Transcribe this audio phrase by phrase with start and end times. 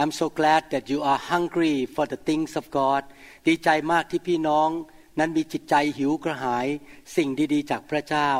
[0.00, 3.02] I'm so glad that you are hungry for the things of God
[3.48, 4.68] ดีใจมากที่พี่น้อง
[5.18, 6.66] นั้นมีจิตใจหิวกระหาย
[7.16, 8.30] สิ่งดีๆ จากพระเจ้า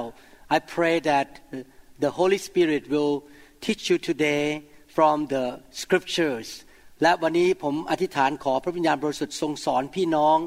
[0.56, 1.28] I pray that
[2.05, 3.15] the Holy Spirit will
[3.65, 4.45] teach you today
[4.97, 5.45] from the
[5.83, 6.48] scriptures
[7.02, 10.38] และวันนี้ผมอธิษฐานขอพระวิญญาณบริสุทธิ์ทรงสอนพี่น้อง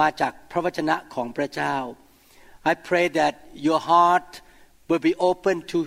[0.00, 1.76] มาจากพระวจนะของพระเจ้า
[2.70, 3.34] I pray that
[3.66, 4.30] your heart
[4.88, 5.78] will be open to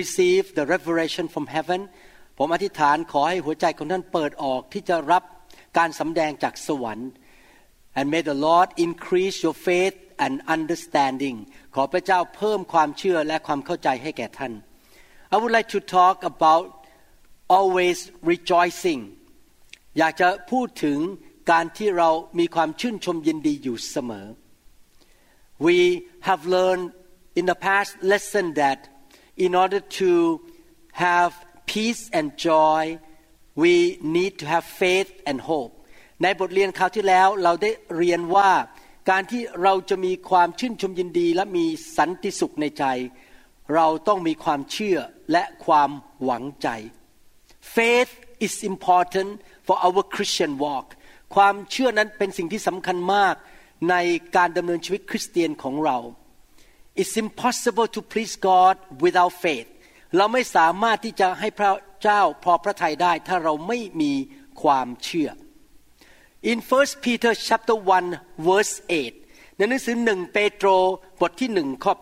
[0.00, 1.80] receive the revelation from heaven
[2.38, 5.22] ผมอธิษฐานขอให้หัวใจของท่านเปิดออกที่จะรับ
[5.78, 7.10] การสำแดงจากสวรรค์
[7.98, 11.36] and may the Lord increase your faith and understanding
[11.74, 14.52] ขอพระเจ้าเพิ่มความเชื่อและความเข้าใจให้แก่ท่าน
[15.32, 16.66] I would like to talk about
[17.58, 17.98] always
[18.32, 19.00] rejoicing
[19.98, 20.98] อยากจะพูดถึง
[21.50, 24.26] การที่เรามีความชื่นชมยินดีอยู่เสมอ
[25.66, 25.78] we
[26.28, 26.86] have learned
[27.38, 28.78] in the past lesson that
[29.46, 30.10] in order to
[31.04, 31.32] have
[31.71, 32.83] peace and joy
[33.63, 33.73] we
[34.15, 35.73] need to have faith and hope
[36.23, 38.51] ในบทเรียนคราวที่แล้วเราได้เรียนว่า
[39.09, 41.65] การที่เราจะมีความชื่นชมยินดีและมี
[41.97, 42.85] สันติสุขในใจ
[43.75, 44.97] เราต้องมีความเชื่อ
[45.31, 45.89] และความ
[46.23, 46.67] หวังใจ
[47.75, 48.13] faith
[48.45, 49.31] is important
[49.67, 50.87] for our Christian walk
[51.35, 53.35] ความเชื่อนั้นเป็นสิ่งที่สำคัญมาก
[53.89, 53.95] ใน
[54.35, 55.97] การดำเนินชีวิตคริสเตียนของเรา
[57.01, 59.69] It's impossible to please God without faith
[60.15, 64.13] เราไม่สามารถที่จะให้พระเจ้าพอพระทัยได้ ถ้าเราไม่มี
[64.61, 65.29] ความเชื่อ
[66.51, 67.77] In 1 Peter chapter
[68.09, 68.75] 1 verse
[69.19, 70.67] 8 ในหนังสือหนึ่งเปโตร
[71.19, 71.93] บทที่หนึ่งข้อ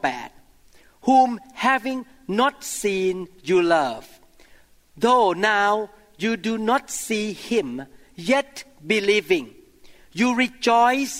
[0.50, 1.30] 8 Whom
[1.68, 2.00] having
[2.42, 3.16] not seen
[3.50, 4.06] you love
[5.04, 5.72] though now
[6.24, 7.68] you do not see him
[8.32, 8.52] yet
[8.94, 9.46] believing
[10.20, 11.16] you rejoice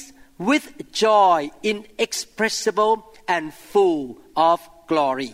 [0.50, 0.66] with
[1.06, 1.40] joy
[1.72, 2.96] inexpressible
[3.36, 4.04] and full
[4.52, 4.58] of
[4.92, 5.34] glory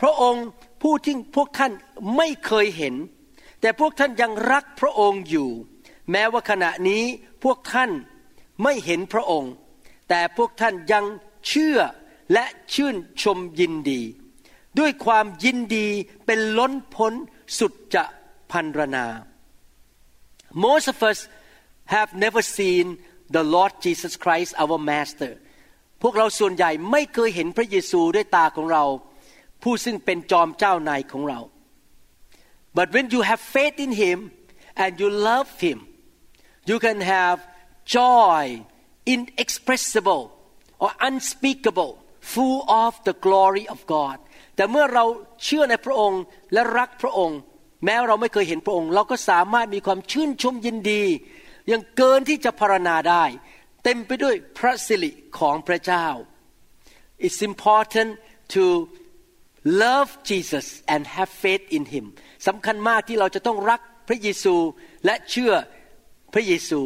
[0.00, 0.46] พระองค์
[0.82, 1.72] ผู้ที่พวกท่าน
[2.16, 2.94] ไม่เคยเห็น
[3.60, 5.50] แต่พวกท่านยังรักพระองค์อยู่
[6.10, 7.02] แม้ว่าขณะนี้
[7.44, 7.90] พวกท่าน
[8.62, 9.52] ไม่เห็นพระองค์
[10.08, 11.04] แต่พวกท่านยัง
[11.48, 11.78] เชื่อ
[12.32, 12.44] และ
[12.74, 14.02] ชื่นชมยินดี
[14.78, 15.88] ด้วยความยินดี
[16.26, 17.12] เป็นล้นพ้น
[17.58, 18.04] สุดจะ
[18.50, 19.06] พันรนา
[20.64, 21.18] Most of us
[21.94, 22.84] have never seen
[23.36, 25.32] the Lord Jesus Christ our Master
[26.02, 28.84] พวกเราส่วนใหญ่ไม่เคยเห็นพระเยซูด้วยตาของเรา
[29.62, 31.40] ผู้ซึ่งเป็นจอมเจ้านายของเรา
[32.76, 34.18] but when you have faith in Him
[34.82, 35.78] and you love Him
[36.70, 37.38] you can have
[37.98, 38.44] joy
[39.14, 40.22] inexpressible
[40.82, 41.92] or unspeakable
[42.32, 44.16] full of the glory of God
[44.56, 45.04] แต่เมื่อเรา
[45.44, 47.38] เชื่อในพระองค์และรักพระองค์
[47.84, 51.02] แม้เราไม่เคยเห็นพระองค์ เราก็สามารถมีความชื่นชมยินดี
[51.70, 53.24] ยังเกินที่จะพารณาได้
[53.84, 56.06] เต็มไปด้วยพระสิริของพระเจ้า
[57.26, 58.10] It's important
[58.54, 58.64] to
[59.83, 62.05] love Jesus and have faith in Him
[62.47, 64.55] สำคัญมากที่เราจะต้องรักพระเยซู
[65.05, 65.53] และเชื่อ
[66.33, 66.81] พระเยซู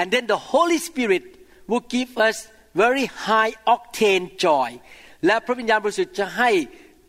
[0.00, 1.24] and then the Holy Spirit
[1.70, 2.36] will give us
[2.82, 4.68] very high octane joy
[5.26, 6.50] และพระวิญญาณบริสุทธิ์จะให้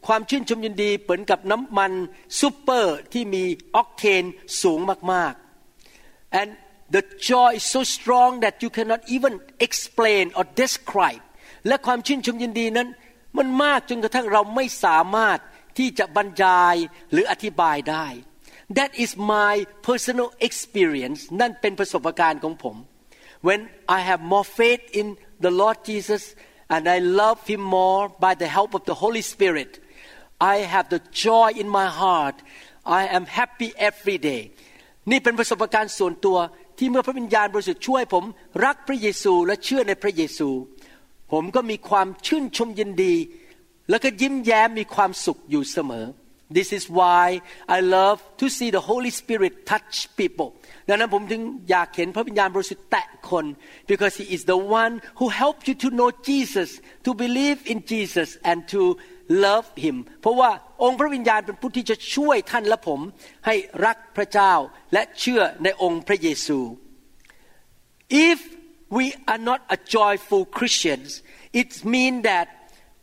[0.07, 1.91] ความชื่นชมยินดีเหมือนกับน้ำมัน
[2.39, 3.43] ซูเปอร์ที่มี
[3.75, 4.23] ออกเทน
[4.61, 4.79] สูง
[5.11, 6.49] มากๆ and
[6.95, 9.33] the joy is so strong that you cannot even
[9.65, 11.23] explain or describe
[11.67, 12.87] และความชื่นชมยินดีนั้น
[13.38, 15.38] มันมากจนกระทั่งเราไม่สามารถ
[15.78, 16.76] ที่จะบรรยาย
[17.12, 18.06] หรืออธิบายได้
[18.78, 19.52] That is my
[19.88, 22.76] personal experience นั่นเป็นประสบการณ์ของผม
[23.46, 23.60] When
[23.96, 25.06] I have more faith in
[25.44, 26.22] the Lord Jesus
[26.74, 29.70] and I love Him more by the help of the Holy Spirit
[30.54, 32.36] I have the joy in my heart
[33.00, 34.42] I am happy every day
[35.10, 36.38] นี่เป็นประสบการณ์ส่วนตัว
[36.78, 38.24] ที่เมื่อพระวิญญาณบริสุทธิ์ช่วยผม
[38.64, 40.48] รักพระเยซูและเชื่อในพระเยซู
[41.32, 43.14] ผมก็มีความชื่นชมยินดี
[43.90, 46.06] แล้วก็ยิ้มแย้มมีความสุขอยู่เสมอ
[46.58, 47.26] This is why
[47.76, 50.48] I love to see the Holy Spirit touch people
[50.88, 53.44] ดังนั้นผมถึงอยากเห็นพระวิญญาณบริสุทธิ์แตะคน
[53.90, 56.70] because He is the one who help you to know Jesus
[57.06, 58.82] to believe in Jesus and to
[59.46, 60.50] love Him เพราะว่า
[60.82, 63.00] องค์พระวิญญาณเป็นผู้ที่จะช่วยท่านและผม
[63.46, 64.52] ให้รักพระเจ้า
[64.92, 66.58] และเชื่อในองค์พระเยซู
[68.28, 68.38] If
[68.97, 71.07] we are not a joyful Christians
[71.61, 72.47] it means that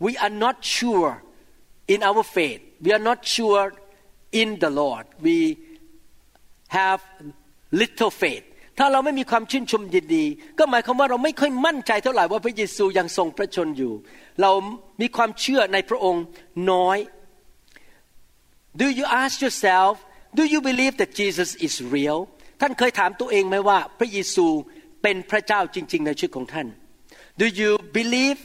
[0.05, 1.23] we are not sure
[1.95, 3.73] in our faith we are not sure
[4.33, 5.59] in the Lord we
[6.69, 7.01] have
[7.71, 8.45] little faith
[8.79, 10.25] ถ้าเราไม่มีความชื่นชมยินดี
[10.59, 13.95] ก็หมายความว่าเราไม่ค่อยมั่นใจเท่าไหร่ว่าพระเยซูยังทรงพระชนอยู่
[14.43, 14.53] เรา
[15.01, 16.25] มีความเชื่อในพระองค์
[16.71, 16.99] น้อย
[18.81, 19.95] Do you ask yourself
[20.39, 22.19] Do you believe that Jesus is real
[22.61, 24.47] ท่านเคยถามตัวเองไหมว่า พระเยซู
[25.04, 26.68] เป็นพระเจ้าจริง ๆ ในชีวิตของท่าน
[27.42, 28.40] Do you believe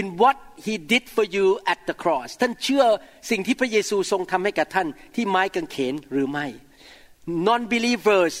[0.00, 0.36] in what
[0.66, 2.84] he did for you at the cross ท่านเชื่อ
[3.30, 6.46] สิ่งที่พระเยซูทรงทำให้กับท่านที่ไม้กางเขนหรือไม่
[7.48, 8.34] non-believers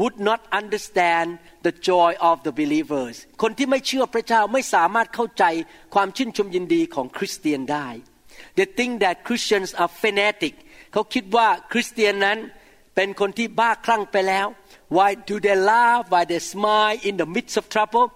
[0.00, 1.28] would not understand
[1.66, 5.44] the joy of the believers คนที่ไม่เชื่อพระเจ้าไม่สามารถเข้าใจ
[5.94, 7.88] ความชื่นชมยินดีของคริสเตียนได้
[8.56, 10.54] they think that Christians are fanatic
[10.92, 12.38] เขาคิดว่าคริสเตียนนั้น
[12.94, 14.46] เป็นคนที่บ้าคลั่งไปแล้ว
[14.96, 18.06] why do they laugh why they smile in the midst of trouble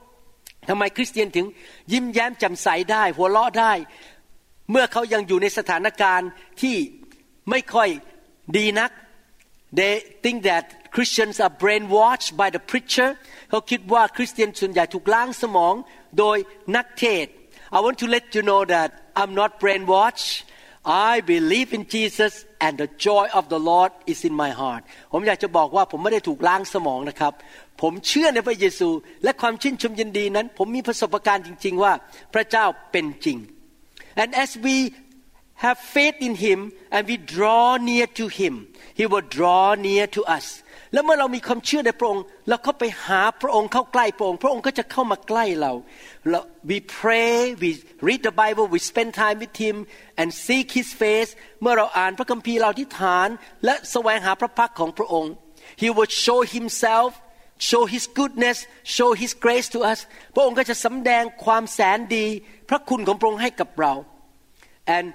[0.69, 1.47] ทำไมคริสเตียนถึง
[1.93, 3.73] ยิ้มแย้มแจ่มใสได้ หัวเราะได้
[4.71, 6.31] เมื่อเขายังอยู่ในสถานการณ์
[6.61, 6.77] ที่
[7.51, 7.89] ไม่ค่อย
[8.57, 8.91] ดีนัก
[9.79, 10.65] they think that
[10.95, 13.09] Christians are brainwashed by the preacher
[13.51, 15.75] เขาคิดว่าคริสเตียนส่วนใหญ่ถูกล้างสมอง
[16.19, 16.37] โดย
[16.77, 17.27] นักเทศ
[17.77, 18.91] I want to let you know that
[19.21, 20.31] I'm not brainwashed
[21.12, 22.34] I believe in Jesus
[22.66, 27.34] and the joy of the Lord is in my heart ผมอยากจะบอกว่าผมไม่ได้ถูกล้างสมองนะครับ
[27.82, 28.90] ผมเชื่อในพระเยซู
[29.24, 31.94] และความชื่นชมยินดีนั้น ผมมีประสบการณ์จริง ๆ ว่า
[32.34, 33.38] พระเจ้าเป็นจริง
[34.22, 34.76] and as we
[35.64, 36.60] have faith in Him
[36.96, 38.54] and we draw near to Him
[39.00, 40.46] He will draw near to us
[40.97, 45.73] แล้วเมื่อเรามีความเชื่อในพระองค์เราก็ไปหาพระองค์เข้าใกล้พระองค์ พระองค์ก็จะเข้ามาใกล้เรา
[46.71, 47.71] we pray we
[48.09, 49.77] read the Bible we spend time with Him
[50.21, 51.31] and seek His face
[51.63, 53.29] เมื่อเราอ่านพระคัมภีร์เราที่ฐาน
[53.65, 55.33] และแสวงหาพระพักของพระองค์
[55.83, 57.11] He will show Himself
[57.69, 58.59] show His goodness
[58.97, 59.99] show His grace to us
[60.35, 62.27] พระองค์ก็จะสำแดงความแสนดี
[62.69, 63.95] พระคุณของพระองค์ให้กับเรา
[64.97, 65.07] and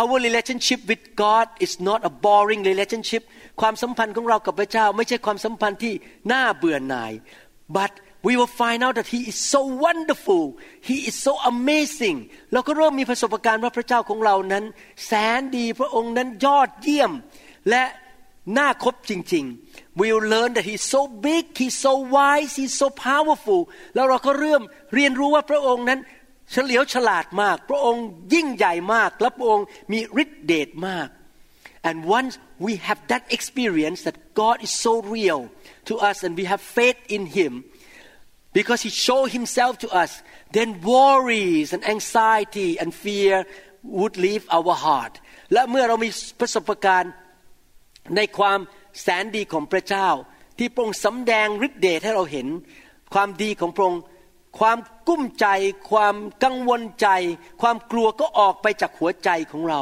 [0.00, 3.22] our relationship with God is not a boring relationship
[3.62, 5.94] ความสัมพันธ์ของเรากับพระเจ้า ไม่ใช่ความสัมพันธ์ที่
[6.32, 7.12] น่าเบื่อหน่าย
[7.76, 7.92] but
[8.26, 10.44] we will find out that He is so wonderful
[10.88, 12.18] He is so amazing
[12.52, 14.64] เราก็เริ่มมีประสบการณ์ว่าพระเจ้าของเรานั้น
[15.06, 17.12] แสนดีพระองค์นั้นยอดเยี่ยม
[17.70, 17.84] และ
[18.58, 23.62] น่าคบจริง ๆ we will learn that He's so big He's so wise He's so powerful
[23.94, 24.62] แล้วเราก็เริ่ม
[24.94, 26.00] เรียนรู้ว่าพระองค์นั้น
[26.52, 28.04] เฉลียวฉลาดมาก พระองค์
[28.34, 31.08] ยิ่งใหญ่มาก และพระองค์มีฤทธิเดชมาก
[31.87, 35.49] and once we have that experience that God is so real
[35.89, 37.63] to us and we have faith in Him
[38.57, 40.11] because He showed Himself to us
[40.51, 43.45] then worries and anxiety and fear
[43.83, 45.15] would leave our heart
[45.53, 46.09] และเมื่อเรามี
[46.39, 47.13] ประสบการณ์
[48.15, 48.59] ในความ
[49.01, 50.09] แสนดีของพระเจ้า
[50.57, 52.47] ที่พระองค์สำแดงฤทธิเดชให้เราเห็น
[53.13, 54.01] ความดีของพระองค์
[54.59, 54.77] ความ
[55.07, 55.47] กุ้มใจ
[55.91, 57.07] ความกังวลใจ
[57.61, 59.81] ความกลัวก็ออกไปจากหัวใจของเรา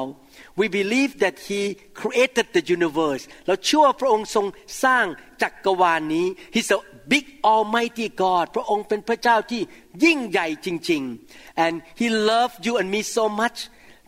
[0.59, 1.61] we believe that he
[2.01, 4.45] created the universe เราเชื่อว่าพระองค์ทรง
[4.83, 5.05] สร้าง
[5.41, 6.79] จักรวาลนนี้ he's a
[7.13, 9.61] big almighty God พระองค์เป็นพระเจ้าที่
[10.03, 11.01] ยิ่งใหญ่จริง
[11.33, 13.57] ๆ and he loved you and me so much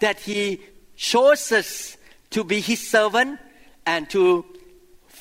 [0.03, 0.41] that he
[1.09, 1.71] chose us
[2.33, 3.31] to be his servant
[3.93, 4.23] and to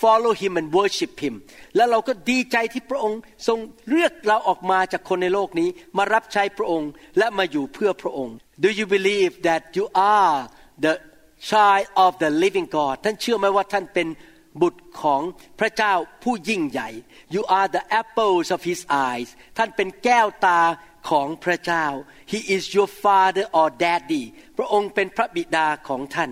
[0.02, 1.34] follow him and worship him
[1.76, 3.58] แล้วเราก็ดีใจที่พระองค์ทรง
[3.88, 8.34] เลือกเราออกมาจากคนในโลกนี้ มารับใช้พระองค์และมาอยู่เพื่อพระองค์
[8.64, 10.36] Do you believe that you are
[10.85, 10.93] the
[11.49, 14.07] child of the living God ท่านเชื่อไหมว่าท่านเป็น
[14.61, 15.21] บุตรของ
[15.59, 15.93] พระเจ้า
[16.23, 16.89] ผู้ยิ่งใหญ่
[17.35, 20.61] You are the apples of His eyes ท่านเป็นแก้วตา
[21.09, 21.85] ของพระเจ้า
[22.31, 24.23] He is your father or daddy
[24.57, 26.31] พระองค์เป็นพระบิดาของท่าน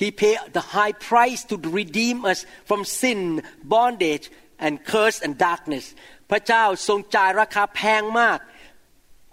[0.00, 3.20] He paid the high price to redeem us from sin
[3.74, 4.26] bondage
[4.64, 5.86] and curse and darkness
[6.30, 8.38] พระเจ้าทรงจ่ายราคาแพงมาก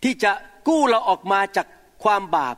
[0.04, 0.32] ที่จะ
[0.68, 1.68] กู้เราออกมาจาก
[2.04, 2.56] ความบาป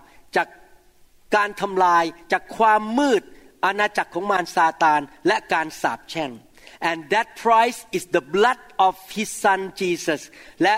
[1.36, 3.22] การทำลายจากความมืด
[3.66, 6.32] อาณาจักรของมารซาตานและการสาปแช่ง
[6.90, 10.22] and that price is the blood of his son Jesus
[10.64, 10.76] และ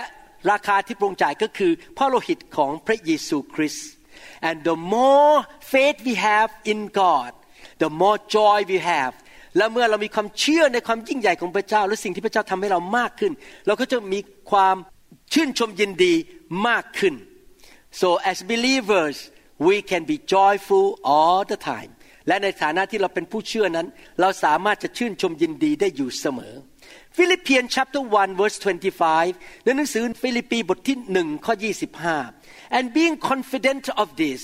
[0.50, 3.88] ราคาที่พรงจ่ายก็คือพระโลหิตของพระเยซูคริสต์
[4.48, 5.34] and the more
[5.72, 7.32] faith we have in God
[7.82, 9.14] the more joy we have
[9.56, 13.32] และเมื่อเรามีความเชื่อในความยิ่งใหญ่ของพระเจ้า และสิ่งที่พระเจ้าทำให้เรามากขึ้น
[13.66, 14.76] เราก็จะมีความ
[15.32, 16.14] ชื่นชมยินดี
[16.68, 17.14] มากขึ้น
[18.00, 19.16] so as believers
[19.66, 21.92] we can be joyful all the time
[22.28, 23.86] และในฐานะที่เราเป็นผู้เชื่อนั้น
[24.20, 26.54] เราสามารถจะชื่นชมยินดีได้อยู่เสมอ
[27.16, 28.58] Philippians chapter 1 verse
[29.10, 31.54] 25 ในหนังสือฟิลิปปีบทที่หนึ่งข้อ
[32.14, 34.40] 25 and being confident of this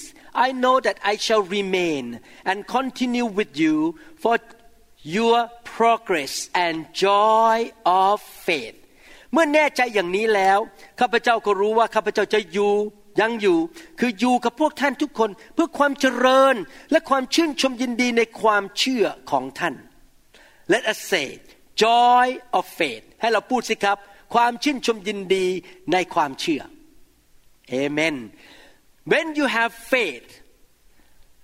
[0.47, 2.05] I know that I shall remain
[2.51, 3.77] and continue with you
[4.23, 4.35] for
[5.17, 5.39] your
[5.77, 6.33] progress
[6.65, 7.57] and joy
[8.05, 8.77] of faith
[9.33, 10.59] เมื่อแน่ใจอย่างนี้แล้ว
[11.01, 12.75] ข้าพเจ้าก็รู้ว่าข้าพเจ้าจะอยู่
[13.21, 13.59] ยังอยู่
[14.01, 16.57] คืออยู่กับพวกท่านทุกคนเพื่อความเจริญ
[16.91, 19.75] และความชื่นชมยินดีในความเชื่อของท่าน
[20.73, 21.29] Let us say
[21.85, 22.27] joy
[22.59, 23.99] of faith ให้เราพูดสิครับ
[24.35, 25.47] ความชื่นชมยินดี
[25.93, 26.63] ในความเชื่อ
[27.83, 28.17] Amen
[29.13, 30.29] when you have faith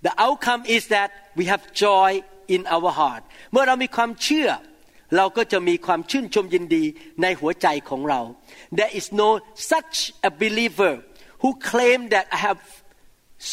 [0.07, 2.11] the outcome is that we have joy
[2.55, 4.49] in our heart เมื่อเรามีความเชื่อ
[5.17, 6.85] เราก็จะมีความชื่นชมยินดี
[7.23, 8.21] ในหัวใจของเรา
[8.79, 9.29] there is no
[9.71, 9.97] such
[10.29, 10.95] a believer
[11.44, 12.62] who claim that I have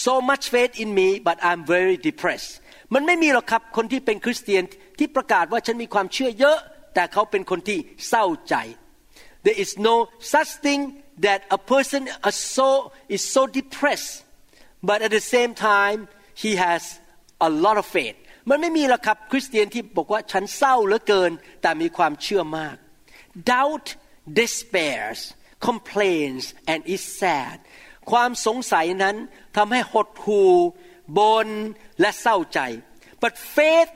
[0.07, 2.53] so much faith in me but I'm very depressed
[2.95, 4.63] มันไม่มีหรอกครับคนที่เป็นคริสเตียน
[4.99, 6.59] ที่ประกาศว่าฉันมีความเชื่อเยอะ
[6.95, 8.55] แต่เขาเป็นคนที่เศร้าใจ
[9.45, 9.95] there is no
[10.33, 10.81] such thing
[11.27, 12.69] that a person is so
[13.17, 14.13] is so depressed
[14.89, 15.99] but at the same time
[16.43, 16.83] he has
[17.49, 18.17] a lot of faith
[18.51, 21.33] มันไม่มีหรอกครับคริสเตียนที่บอกว่าฉันเศร้าเหลือเกิน
[21.63, 22.77] แต่มีความเชื่อมาก
[23.53, 23.87] doubt
[24.41, 25.19] despairs
[25.69, 27.57] complains and is sad
[28.12, 29.16] ความสงสัยนั้น
[29.58, 30.52] ทำให้หดหู่
[31.18, 31.48] บน
[32.00, 32.60] และเศร้าใจ
[33.24, 33.92] but faith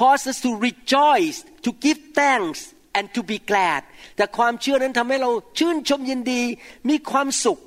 [0.00, 2.60] causes to rejoice to give thanks
[2.96, 3.80] and to be glad
[4.16, 6.42] แต่ความเชื่อนั้นทำให้เราชื่นชมยินดี
[6.88, 7.58] มีความสุข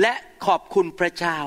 [0.00, 0.14] และ
[0.46, 1.38] ขอบคุณพระเจ้า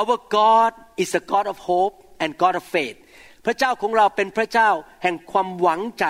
[0.00, 0.72] our God
[1.02, 2.98] is a God of hope and God of faith
[3.44, 4.70] พระเจ้าของเราเป็นพระเจ้า
[5.02, 6.06] แห่งความหวังใจ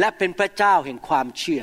[0.00, 1.62] และเป็นพระเจ้าแห่งความเชื่อ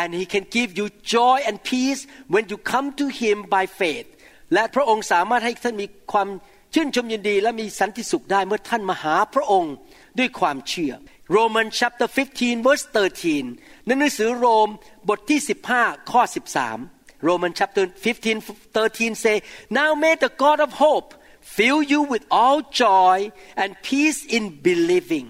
[0.00, 2.00] and He can give you joy and peace
[2.32, 4.08] when you come to Him by faith
[4.54, 6.28] และพระองค์สามารถให้ท่านมีความ
[6.74, 9.74] ชื่นชมยินดีและมีสันติสุขได้เมื่อท่านมาหาพระองค์
[10.18, 10.92] ด้วยความเชื่อ
[11.36, 12.84] Roman chapter 15 verse
[13.36, 14.68] 13ในหนังสือโรม
[15.08, 15.40] บทที่
[15.74, 16.22] 15 ข้อ
[16.74, 18.40] 13 Roman chapter 15
[18.76, 19.36] 13 say
[19.78, 21.08] now may the God of hope
[21.56, 23.16] fill you with all joy
[23.62, 25.26] and peace in believing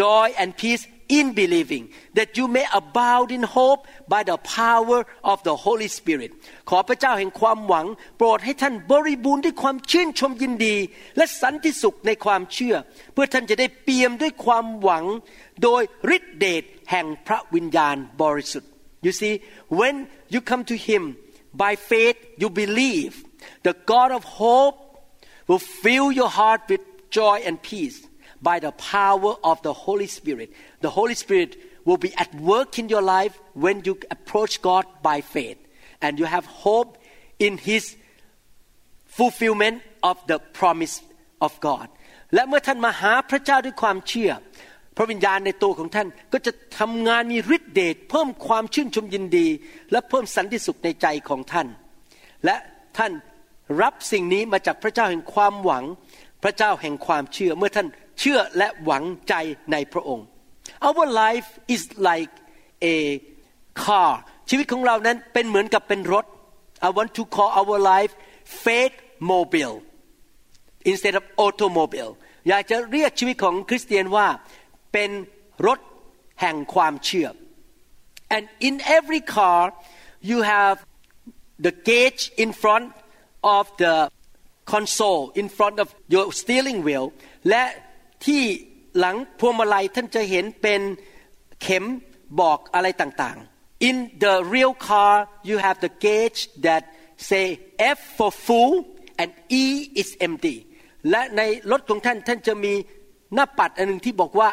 [0.00, 0.82] joy and peace
[1.17, 4.99] in believing that you may abound in hope by the power
[5.31, 6.31] of the Holy Spirit
[6.69, 7.85] ขอพระเจ้าแห่งความหวัง
[8.17, 10.75] โปรดให้ท่านบริบูรณ์ด้วยความชื่นชมยินดี
[11.17, 12.75] และสันติสุขในความเชื่อ
[13.13, 15.05] เพื่อท่านจะได้เปี่ยมด้วยความหวัง
[15.63, 15.81] โดย
[16.15, 18.69] ฤทธิเดชแห่งพระวิญญาณบริสุทธิ์
[19.05, 19.33] you see
[19.79, 19.95] when
[20.33, 21.03] you come to Him
[21.63, 23.13] by faith you believe
[23.67, 24.77] the God of hope
[25.47, 26.83] will fill your heart with
[27.17, 27.97] joy and peace
[28.48, 30.48] By the power of the Holy Spirit.
[30.86, 31.50] The Holy Spirit
[31.86, 33.34] will be at work in your life
[33.64, 35.58] when you approach God by faith
[36.04, 36.90] and you have hope
[37.46, 37.96] in His
[39.18, 39.76] fulfillment
[40.10, 40.94] of the promise
[41.46, 41.88] of God.
[42.34, 44.30] และเมื่อท่านมาหาพระเจ้าด้วยความเชื่อ
[44.96, 49.46] พระวิญญาณในตัวของท่านก็จะทำงานมีฤทธิเดชเพิ่มความชื่นชมยินดี
[49.92, 51.66] และเพิ่มสันติสุขในใจของท่าน
[52.44, 52.56] และ
[52.98, 53.12] ท่าน
[53.82, 55.84] รับสิ่งนี้มาจากพระเจ้าแห่งความหวัง
[56.42, 57.88] พระเจ้าแห่งความเชื่อ เมื่อท่าน
[58.19, 59.33] เชื่อและหวังใจ
[59.71, 60.25] ในพระองค์
[60.87, 62.33] Our life is like
[62.95, 62.97] a
[63.83, 64.11] car
[64.49, 66.25] ชีวิตของเรานั้นเป็นเหมือนกับเป็นรถ
[66.87, 68.13] I want to call our life
[68.63, 68.95] faith
[69.31, 69.75] mobile
[70.89, 72.11] instead of automobile
[72.47, 74.27] อยากจะเรียกชีวิตของคริสเตียนว่า
[74.93, 75.11] เป็น
[75.67, 75.79] รถ
[76.41, 77.27] แห่งความเชื่อ
[78.35, 79.59] and in every car
[80.29, 80.77] you have
[81.65, 82.87] the gauge in front
[83.57, 83.95] of the
[84.73, 87.05] console in front of your steering wheel
[87.49, 87.63] และ
[88.26, 88.42] ที่
[88.98, 90.80] หลังพวงมาลัยท่านจะเห็นเป็น
[91.62, 91.84] เข็ม
[92.40, 95.12] บอกอะไรต่างๆ In the real car
[95.48, 96.82] you have the gauge that
[97.28, 97.46] say
[97.96, 98.72] F for full
[99.20, 99.30] and
[99.62, 99.64] E
[100.00, 100.56] is empty
[101.10, 102.72] และในรถของท่านท่านจะมี
[103.34, 104.48] หน้าปัดอันหนึ่งที่บอกว่า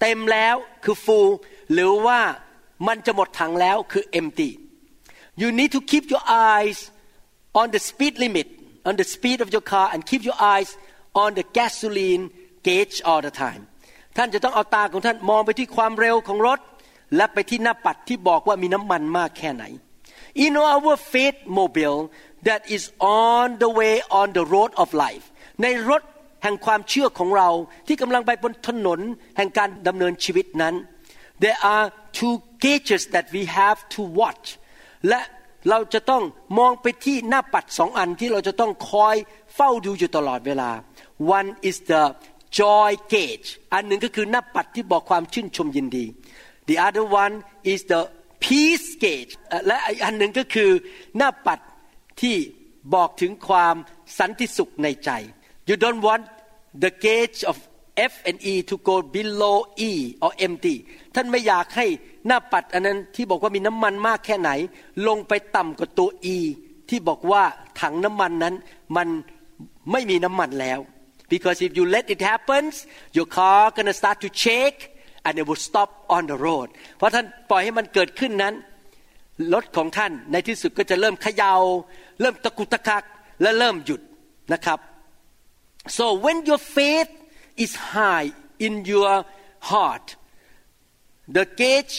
[0.00, 1.30] เต็มแล้วคือ full
[1.72, 2.20] หรือว่า
[2.86, 4.50] มันจะหมดถังแล้วคือ empty
[5.40, 6.78] you need to keep your eyes
[7.60, 8.48] on the speed limit
[8.88, 10.70] on the speed of your car and keep your eyes
[11.22, 12.24] on the gasoline
[12.66, 13.62] gauge all the time
[14.16, 16.60] ท่านจะต้องเอาตาของท่านมองไปที่ความเร็วของรถ
[17.16, 19.64] และไปที่หน้าปัดที่บอกว่ามีน้ำมันมากแค่ไหน
[20.44, 22.00] In our faith mobile
[22.48, 22.82] that is
[23.28, 25.24] on the way on the road of life
[25.62, 26.02] ในรถ
[26.42, 27.48] แห่งความเชื่อของเรา
[27.86, 29.00] ที่กำลังไปบนถนน
[29.36, 30.74] แห่งการดำเนินชีวิตนั้น
[31.44, 31.84] there are
[32.18, 34.46] two gauges that we have to watch
[35.08, 35.20] และ
[35.70, 36.22] เราจะต้อง
[36.58, 39.16] มองไปที่หน้าปัดสองอันที่เราจะต้องคอย
[39.54, 40.70] เฝ้าดูอยู่ตลอดเวลา
[41.38, 42.02] one is the
[42.58, 46.04] joy gauge อันหนึ่งก็คือหน้าปัดที่บอกความชื่นชมยินดี
[46.68, 47.34] the other one
[47.72, 48.00] is the
[48.44, 49.32] peace gauge
[49.66, 50.70] และอีกอันหนึ่งก็คือ
[51.16, 51.60] หน้าปัด
[52.20, 52.36] ที่
[52.94, 53.74] บอกถึงความ
[54.18, 55.10] สันติสุขในใจ
[55.68, 56.24] you don't want
[56.82, 57.56] the gauge of
[58.12, 59.56] F and E to go below
[59.88, 59.90] E
[60.24, 60.76] or empty
[61.14, 61.86] ท่านไม่อยากให้
[62.26, 64.50] หน้าปัดอันนั้นที่บอกว่ามีน้ำมันมากแค่ไหน
[65.08, 66.38] ลงไปต่ำกว่าตัว E
[66.88, 67.42] ที่บอกว่า
[67.80, 68.54] ถังน้ำมันนั้น
[68.96, 69.08] มัน
[69.92, 70.80] ไม่มีน้ำมันแล้ว
[71.32, 72.62] because if you let it happen
[73.16, 74.80] your car gonna start to shake
[75.24, 78.54] and it will stop on the road เพราะท่านปล่อยให้มันเกิดขึ้นนั้น
[79.54, 81.54] รถของท่านในที่สุดก็จะเริ่มเขยา่า
[82.20, 83.04] เริ่มตะกุตะกัก
[83.42, 84.00] และเริ่มหยุด
[84.52, 84.78] นะครับ
[85.96, 87.12] so when your faith
[87.64, 88.28] is high
[88.66, 89.12] in your
[89.70, 90.06] heart
[91.36, 91.96] the gauge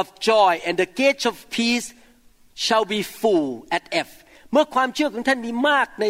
[0.00, 1.86] of joy and the gauge of peace
[2.64, 4.10] shall be full at F
[4.52, 6.04] เมื่อความเชื่อของท่านมีมากใน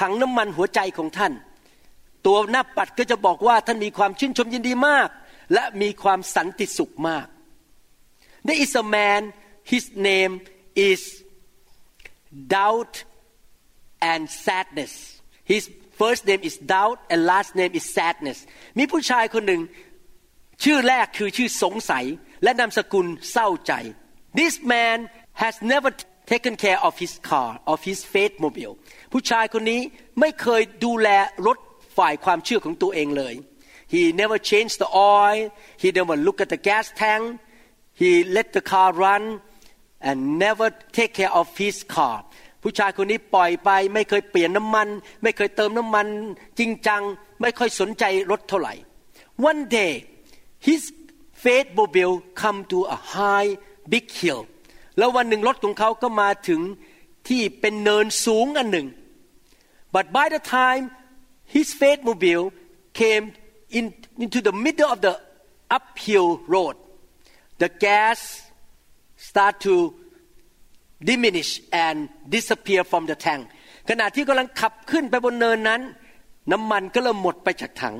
[0.00, 1.32] ถังน้ำมันหัวใจของท่าน
[2.26, 5.08] ตัวหน้าปัดก็จะบอกว่าท่านมีความชื่นชมยินดีมาก
[5.52, 7.26] และมีความสันติสุขมาก
[8.46, 9.20] There is a man
[9.72, 10.34] his name
[10.90, 11.00] is
[12.56, 12.94] doubt
[14.10, 14.92] and sadness
[15.52, 15.62] his
[16.00, 18.38] first name is doubt and last name is sadness
[18.78, 19.62] มีผู้ชายคนหนึ่ง
[20.64, 22.04] ชื่อแรกคือชื่อสงสัย
[22.42, 23.72] และนามสกุลเศร้าใจ
[24.40, 24.98] This man
[25.42, 25.90] has never
[26.32, 28.74] taken care of his car of his faith mobile
[29.12, 29.80] ผู้ชายคนนี้
[30.20, 31.08] ไม่เคยดูแล
[31.46, 31.58] รถ
[31.96, 33.34] ฝ่ายความเชื่อของตัวเองเลย
[33.92, 35.40] he never changed the oil
[35.82, 37.22] he never look at the gas tank
[38.00, 39.24] he let the car run
[40.08, 42.16] and never take care of his car
[42.62, 44.88] ผู้ชายคนนี้ปล่อยไปไม่เคยเปลี่ยนน้ำมัน
[45.22, 46.06] ไม่เคยเติมน้ำมัน
[46.58, 47.02] จริงจัง
[47.40, 48.74] ไม่ค่อยสนใจรถเท่าไหร่
[49.48, 49.92] one day
[50.66, 50.82] his
[51.42, 53.50] faith mobile come to a high
[53.92, 54.40] big hill
[54.98, 56.60] แล้ววันหนึ่งรถของเขาก็มาถึง
[57.28, 58.86] ที่เป็นเนินสูงอันหนึ่ง
[59.94, 60.84] but by the time
[61.55, 62.45] his faith mobile
[62.99, 63.25] came
[63.77, 63.85] in,
[64.25, 65.13] into the middle of the
[65.77, 66.75] uphill road
[67.61, 68.19] the gas
[69.15, 69.93] start to
[71.09, 73.43] diminish and disappear from the tank
[73.89, 75.81] ขณะที่กำลังขับขึ้นไปบนเนินนั้น
[76.51, 77.95] น้ำมันก็เริ่มหมดไปจากถัง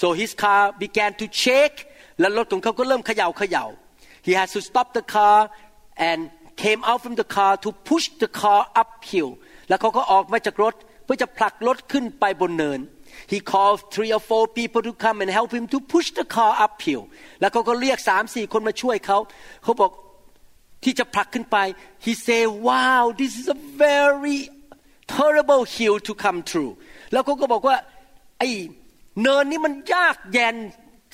[0.00, 1.78] so his car began to shake
[2.20, 3.64] และรถของเขาก็เริ่มเขย่าเขย่า
[4.26, 5.38] he has to stop the car
[6.08, 6.20] and
[6.62, 9.30] came out from the car to push the car uphill
[9.68, 12.79] แล้วเขาก็ออกมาจากรถเ พื่อจะผลักรถขึ้นไปบนเนิน
[13.31, 16.51] he called three or four people to come and help him to push the car
[16.65, 17.03] uphill
[17.39, 19.17] แล้วเขาก็เรียกสามสี่คนมาช่วยเขา
[19.63, 19.91] เขาบอก
[20.83, 21.57] ที่จะผลักขึ้นไป
[22.05, 24.39] he say wow this is a very
[25.15, 26.71] terrible hill to come through
[27.11, 27.77] แล้วเขาก็บอกว่า
[28.39, 28.49] ไอ้
[29.21, 30.55] เนินนี้มันยากแยน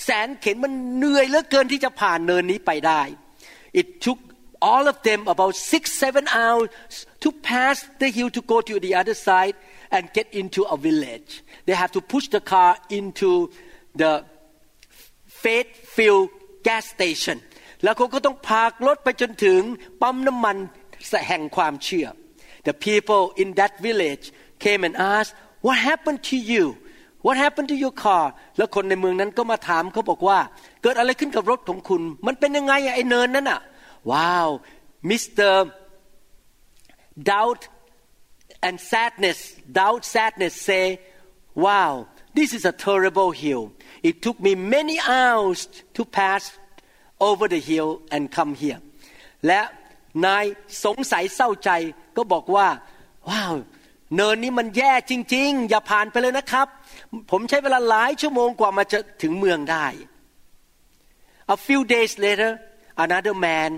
[0.04, 3.02] แสนเข็นมันเหนื่อยเหลือเกินที่จะผ่านเนินนี้ไปได้
[3.80, 4.20] it took
[4.70, 6.70] all of them about six seven hours
[7.24, 9.56] to pass the hill to go to the other side
[9.97, 11.31] and get into a village
[11.67, 13.31] they have to push the car into
[14.01, 14.13] the
[15.43, 16.29] faith filled
[16.67, 17.39] gas station
[17.83, 19.61] แล้วเขาก็ต้องพากรถไปจนถึง
[20.03, 20.57] ปั๊มน้ำมัน
[21.29, 22.07] แห่งความเชื่อ
[22.69, 24.25] The people in that village
[24.65, 25.35] came and asked
[25.67, 26.65] what happened to you
[27.27, 28.27] What happened to your car
[28.57, 30.39] แล้วคนในเมืองนั้นก็มาถามเขาบอกว่า
[30.83, 33.61] เกิดอะไรขึ้นกับรถของคุณ มันเป็นยังไงไอ้เนินนั้นอ่ะ
[34.13, 34.47] Wow
[35.11, 35.53] Mr.
[37.31, 37.63] Doubt
[38.67, 39.39] and sadness
[39.81, 40.87] doubt sadness say
[41.65, 41.93] Wow
[42.39, 43.63] this is a terrible hill
[44.09, 45.59] it took me many hours
[45.97, 46.43] to pass
[47.29, 48.81] over the hill and come here
[49.47, 49.61] และ
[50.27, 50.45] นาย
[50.85, 51.71] สงสัยเศร้าใจ
[52.17, 52.69] ก็บอกว่า
[53.29, 53.55] ว้าว
[54.17, 56.67] เนินนี้มันแย่จริง ๆ อย่าผ่านไปเลยนะครับ
[57.31, 59.87] ผมใช้เวลาหลายชั่วโมงกว่ามาจะถึงเมืองได้
[61.55, 62.51] A few days later
[63.07, 63.71] another man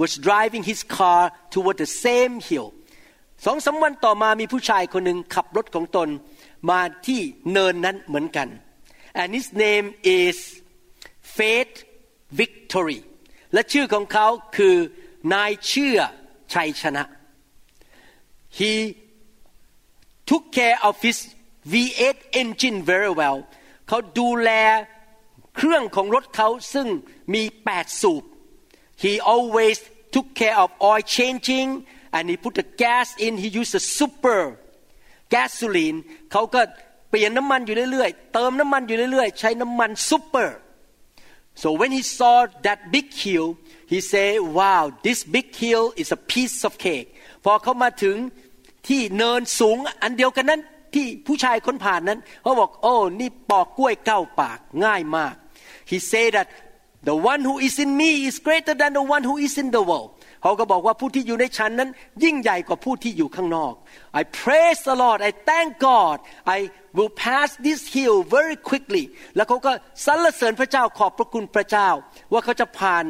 [0.00, 2.68] was driving his car toward the same hill
[3.45, 6.09] สองสาวันต่อมามีผู้ชายคนหนึ่งขับรถของตน
[6.69, 8.47] มาที่เนินนั้นเหมือนกัน
[9.21, 9.87] and his name
[10.19, 10.37] is
[11.37, 11.75] Faith
[12.39, 12.99] Victory
[13.53, 14.27] และชื่อของเขา
[14.57, 14.75] คือ
[15.33, 15.99] นายเชื่อ
[16.53, 17.03] ชัยชนะ
[18.57, 18.73] he
[20.29, 21.17] took care of his
[21.71, 23.37] V8 engine very well
[23.87, 24.51] เขาดูแล
[25.55, 26.87] เครื่องของรถเขาซึ่ง
[27.33, 28.23] มี 8 สูบ
[29.03, 29.77] he always
[30.13, 31.69] took care of oil changing
[32.16, 34.40] and he put the gas in he used a super
[35.34, 35.98] gasoline
[36.32, 36.60] เขาก็
[37.10, 40.58] เปลี่ยนน้ำมันอยู่เรื่อยๆ เติมน้ำมันอยู่เรื่อยๆ ใช้น้ำมันซุปเปอร์
[41.62, 43.48] so when he saw that big hill
[43.92, 47.08] he said wow this big hill is a piece of cake
[47.44, 48.16] พอเขามาถึง
[48.88, 50.60] ที่เนินสูงอันเดียวกันนั้น
[50.94, 55.34] ที่ผู้ชายคนผ่านนั้นเขาบอกโอ้นี่ปอกกล้วยเก้าปากง่ายมาก
[55.90, 56.46] he said that
[57.08, 59.82] the one who is in me is greater than the one who is in the
[59.88, 60.10] world
[60.41, 61.89] เขาก็บอกว่าผู้ที่อยู่ในฉันนั้น
[62.23, 63.73] ยิ่งใหญ่กว่าผู้ที่อยู่ข้างนอก
[64.19, 66.17] I praise the Lord I thank God
[66.57, 66.59] I
[66.97, 69.03] will pass this hill very quickly
[69.35, 69.71] แล้วเขาก็
[70.05, 71.89] สรรเสริญพระเจ้าขอบพระคุณพระเจ้า
[72.31, 73.05] ว่าเขาจะผ่าน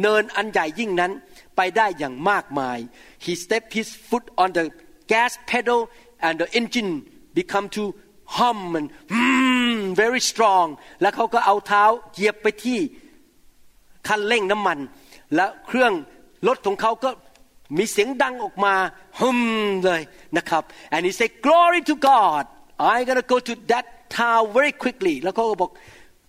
[0.00, 1.12] เนินอันใหญ่ยิ่งนั้น
[1.56, 2.78] ไปได้อย่างมากมาย
[3.24, 4.64] He stepped his foot on the
[5.12, 5.80] gas pedal
[6.26, 6.92] and the engine
[7.38, 7.82] become to
[8.36, 10.68] hum and hmm, very strong
[11.00, 12.80] แล้วเขาก็เอาเท้าเหยียบไปที่
[14.08, 14.78] คันเร่งน้ำมัน
[15.34, 15.92] และเครื่อง
[16.46, 17.10] รถของเขาก็
[17.78, 18.74] มีเสียงดังออกมา
[19.20, 19.40] ฮึม
[19.84, 20.02] เลย
[20.36, 20.62] นะครับ
[20.94, 22.44] and he said glory to God
[22.88, 23.86] I'm gonna go to that
[24.18, 25.70] town very quickly แล้วเขาก็บอก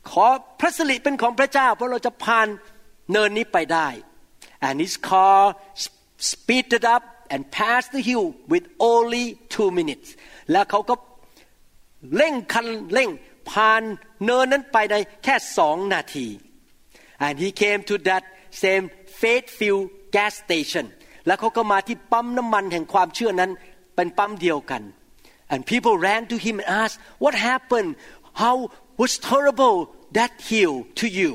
[0.10, 0.26] ขอ
[0.60, 2.48] พระสิริเป็นของพระเจ้า เพราะเราจะผ่าน
[3.12, 3.88] เนินนี้ไปได้
[4.68, 5.40] and his car
[6.32, 7.04] speeded up
[7.34, 10.08] and passed the hill with only two minutes
[10.52, 10.96] แล้วเขาก็
[12.16, 13.10] เร่งคันเร่ง
[13.52, 13.82] ผ่าน
[14.26, 16.28] เนินนั้นไปในแค่สองนาที
[17.26, 18.24] and he came to that
[18.64, 18.86] same
[19.22, 20.86] faith-filled gas station
[21.28, 23.52] แล้วเขาก็มาที่ปั๊มน้ำมันแห่งความเชื่อนั้น
[23.96, 24.82] เป็นปั๊มเดียวกัน
[25.54, 27.90] and people ran to him and asked what happened
[28.42, 28.56] how
[29.02, 29.78] was terrible
[30.18, 31.32] that hill to you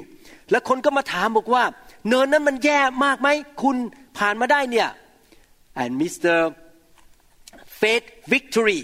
[0.50, 1.64] แล้วคนก็มาถามบอกว่า
[2.08, 3.28] เนินนั้นมันแย่มากไหม
[3.62, 3.76] คุณ
[4.18, 4.88] ผ่านมาได้เนี่ย
[5.82, 6.37] and Mr.
[7.80, 8.80] Faith Victory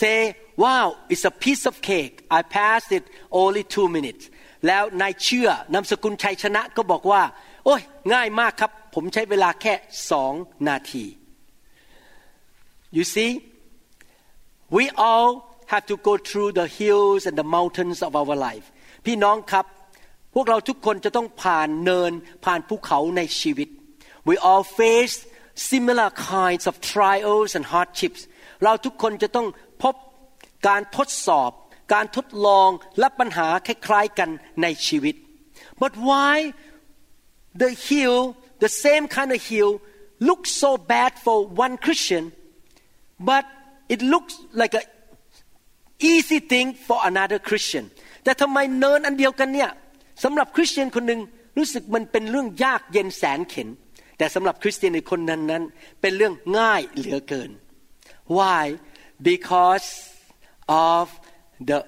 [0.00, 0.18] say
[0.62, 3.04] wow it's a piece of cake I passed it
[3.42, 4.24] only two minutes
[4.66, 7.22] แล้วนายเชื่อนามสกุลชัยชนะก็บอกว่า
[7.64, 9.74] โอ้ยง่ายมากครับ ผมใช้เวลาแค่
[10.10, 10.32] สอง
[10.68, 11.04] นาที
[12.96, 13.30] you see
[14.76, 15.30] we all
[15.72, 18.66] have to go through the hills and the mountains of our life
[19.06, 19.66] พี่น้องครับ
[20.34, 22.12] พวกเราทุกคนจะต้องผ่านเนิน
[22.44, 23.68] ผ่านภูเขาในชีวิต
[24.28, 25.16] we all face
[25.70, 28.20] similar kinds of trials and hardships
[28.64, 29.48] เราทุกคนจะต้อง
[29.82, 29.94] พบ
[30.68, 31.50] การทดสอบ
[31.94, 34.30] การทดลองและปัญหาคล้ายๆกัน
[34.62, 35.14] ในชีวิต
[35.82, 36.34] but why
[37.62, 38.18] the hill
[38.63, 39.71] the same kind of hill
[40.27, 42.23] looks so bad for one Christian
[43.29, 43.45] but
[43.93, 44.83] it looks like a
[45.99, 47.85] easy thing for another Christian
[48.23, 49.69] แต่ทำไมเนินอันเดียวกันเนี่ย
[50.23, 51.21] สำหรับคริสเตียนคนหนึ่ง
[51.57, 53.67] รู้สึกมันเป็นเรื่องยากเย็นแสนเข็น
[54.17, 55.63] แต่สำหรับคริสเตียนอีกคนนั้นนั้น
[56.01, 57.49] เป็นเรื่องง่ายเหลือเกิน
[58.37, 58.63] why
[59.31, 59.89] because
[60.93, 61.05] of
[61.69, 61.79] the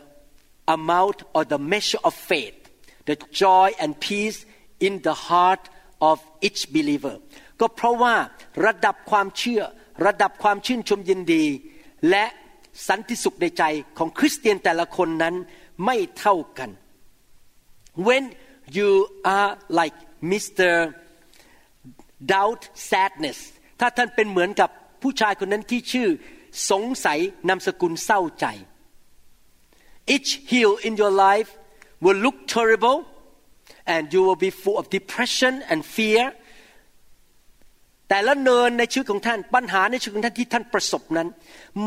[0.77, 2.57] amount or the measure of faith
[3.09, 4.39] the joy and peace
[4.85, 5.63] in the heart
[6.08, 7.16] of each believer
[7.60, 8.14] ก็เพราะว่า
[8.66, 9.62] ระดับความเชื่อ
[10.06, 11.44] ระดับความชื่นชมยินดี
[12.10, 12.24] และ
[12.88, 13.62] สันติสุขในใจ
[13.98, 15.34] ของคริสเตียนแต่ละคนนั้น
[15.84, 16.70] ไม่เท่ากัน
[18.06, 18.24] when
[18.76, 18.90] you
[19.36, 19.96] are like
[20.30, 20.72] Mr.
[22.32, 23.38] doubt sadness
[23.80, 24.70] ถ้าท่านเป็นเหมือนกับ
[25.02, 26.08] ผู้ชายคนนั้นที่ชื่อ
[26.70, 28.46] สงสัยนามสกุลเศร้าใจ
[30.14, 31.50] each hill in your life
[32.04, 32.98] will look terrible
[33.94, 36.24] and you will be full of depression and fear
[38.08, 41.28] แต่ละเนินในชีวิตของท่านปัญหาในชีวิตของท่านที่ท่านประสบนั้น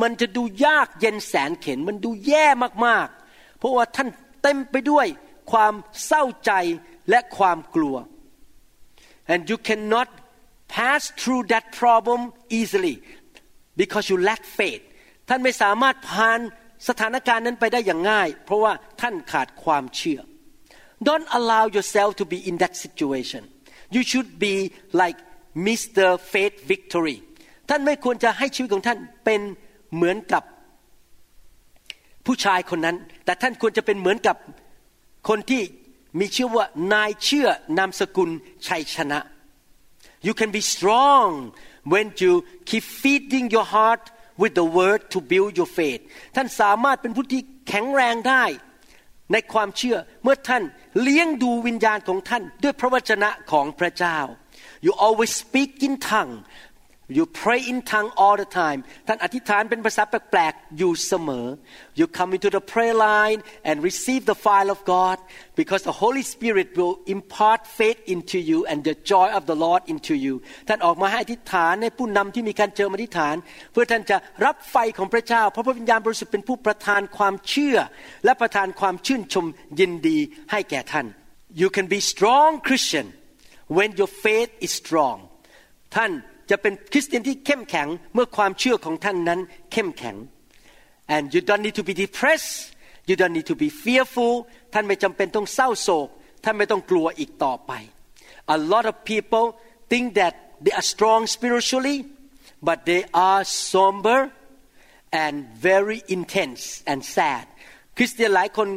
[0.01, 2.45] มันจะดูยากเย็นแสนเข็น มันดูแย่
[2.85, 4.07] มากๆ เพราะว่าท่าน
[4.41, 5.07] เต็มไปด้วย
[5.51, 5.73] ความ
[6.05, 6.51] เศร้าใจ
[7.09, 7.95] และความกลัว
[9.33, 10.09] and you cannot
[10.75, 12.21] pass through that problem
[12.59, 12.95] easily
[13.81, 14.83] because you lack faith
[15.29, 16.39] ท่านไม่สามารถผ่าน
[16.87, 20.19] สถานการณ์นั้นไปได้อย่างง่าย เพราะว่าท่านขาดความเชื่อ
[21.07, 23.41] don't allow yourself to be in that situation
[23.95, 25.17] you should be like
[25.67, 26.19] Mr.
[26.19, 27.17] Faith Victory
[27.69, 29.41] ท่านไม่ควรจะให้ชีวิตของท่านเป็น
[29.95, 30.43] เหมือนกับ
[32.25, 34.35] ผู้ชายคนนั้น แต่ท่านควรจะเป็นเหมือนกับ
[35.29, 35.63] คนที่
[36.19, 38.29] มีชื่อว่านายเชื่อนามสกุล
[38.67, 39.19] ชัยชนะ
[40.27, 41.29] you can be strong
[41.93, 42.33] when you
[42.69, 44.03] keep feeding your heart
[44.41, 46.01] with the word to build your faith
[46.35, 48.43] ท่านสามารถเป็นผู้ที่แข็งแรงได้
[49.31, 50.63] ในความเชื่อเมื่อท่าน
[51.01, 54.17] เลี้ยงดูวิญญาณของท่านด้วยพระวจนะของพระเจ้า
[54.85, 56.35] you always speak in tongue
[57.16, 61.46] you pray in tongue all the time ท่านอธิษฐานเป็นภาษาแปลกๆอยู่เสมอ
[61.98, 65.16] you come into the prayer line and receive the fire of God
[65.60, 69.82] because the Holy Spirit will impart faith into you and the joy of the Lord
[69.92, 70.34] into you
[70.68, 73.34] ท่านออกมาให้อธิษฐานในผู้นำที่มีการเจิมอธิษฐาน
[73.72, 77.76] เพื่อท่านจะรับไฟของพระเจ้าเพราะพระวิญญาณบริสุทธิ์เป็นผู้ประทานความเชื่อ
[78.24, 79.46] และประทานความชื่นชม
[79.80, 80.18] ยินดี
[80.50, 81.06] ให้แก่ท่าน
[81.60, 83.06] you can be strong Christian
[83.76, 85.16] when your faith is strong
[85.96, 86.12] ท่าน
[86.49, 89.39] จะเป็นคริสเตียนที่เข้มแข็งเมื่อความเชื่อของท่านนั้น
[89.71, 90.15] เข้มแข็ง
[91.15, 92.53] and you don't need to be depressed
[93.09, 94.33] you don't need to be fearful
[94.73, 96.07] ท่านไม่จำเป็นต้องเศร้าโศก
[96.43, 97.71] ท่านไม่ต้องกลัวอีกต่อไป
[98.55, 99.45] a lot of people
[99.91, 100.33] think that
[100.63, 101.97] they are strong spiritually
[102.67, 104.19] but they are somber
[105.23, 105.35] and
[105.67, 107.45] very intense and sad
[107.97, 108.67] คริสเตียนหลายคน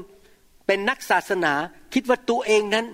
[0.67, 1.53] เป็นนักศาสนา
[1.95, 2.87] คิดว่าตัวเองนั้น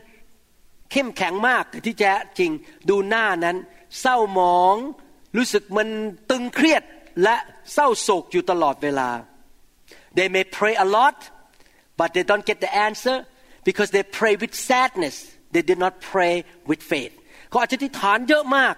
[0.92, 2.50] เข้มแข็งมากแต่ที่แท้จริง
[2.88, 3.56] ดูหน้านั้น
[4.00, 4.76] เศร้าหมอง
[5.36, 5.88] รู้สึกมัน
[6.30, 6.82] ตึงเครียด
[7.22, 7.36] และ
[7.72, 9.10] เศร้าโศกอยู่ตลอดเวลา
[10.16, 11.18] they may pray a lot
[12.00, 13.16] but they don't get the answer
[13.68, 15.16] because they pray with sadness
[15.54, 16.34] they did not pray
[16.70, 17.14] with faith
[17.48, 18.74] เขาอธิษฐานเยอะมาก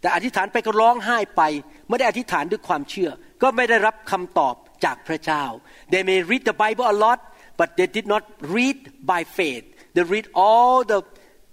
[0.00, 1.42] แต่อธิษฐานไปก็ร้องไห้ไป
[1.88, 3.10] ไม่ได้อธิษฐานด้วยความเชื่อ
[3.42, 5.44] ก็ไม่ได้รับคำตอบจากพระเจ้า
[5.92, 7.20] they may read the Bible a lot
[7.60, 8.24] but they did not
[8.56, 8.78] read
[9.12, 9.64] by faith
[9.94, 11.00] they read all the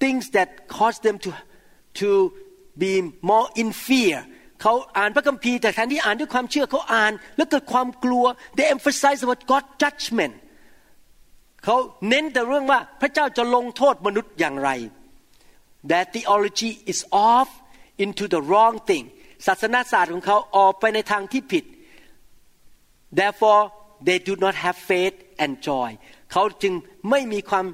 [0.03, 1.29] things that caused them to
[1.99, 2.09] to
[2.81, 2.91] be
[3.29, 4.17] more in fear
[4.61, 8.25] เขาอ่านพระคัมภีร์แต่แทนที่อ่านด้วยความเชื่อเขาอ่าน แล้วเกิดความกลัว
[8.57, 10.33] they emphasize about God judgment
[11.63, 11.77] เขา
[12.09, 14.69] เน้นแต่เรื่องว่าพระเจ้าจะลงโทษมนุษย์อย่างไร
[15.91, 16.99] that theology is
[17.31, 17.49] off
[18.03, 19.05] into the wrong thing
[19.47, 21.65] ศาสนาศาสตร์ของเขาออกไปในทางที่ผิด
[23.19, 23.61] therefore
[24.07, 25.89] they do not have faith and joy
[26.31, 26.73] เขาจึง
[27.09, 27.65] ไม่มีความ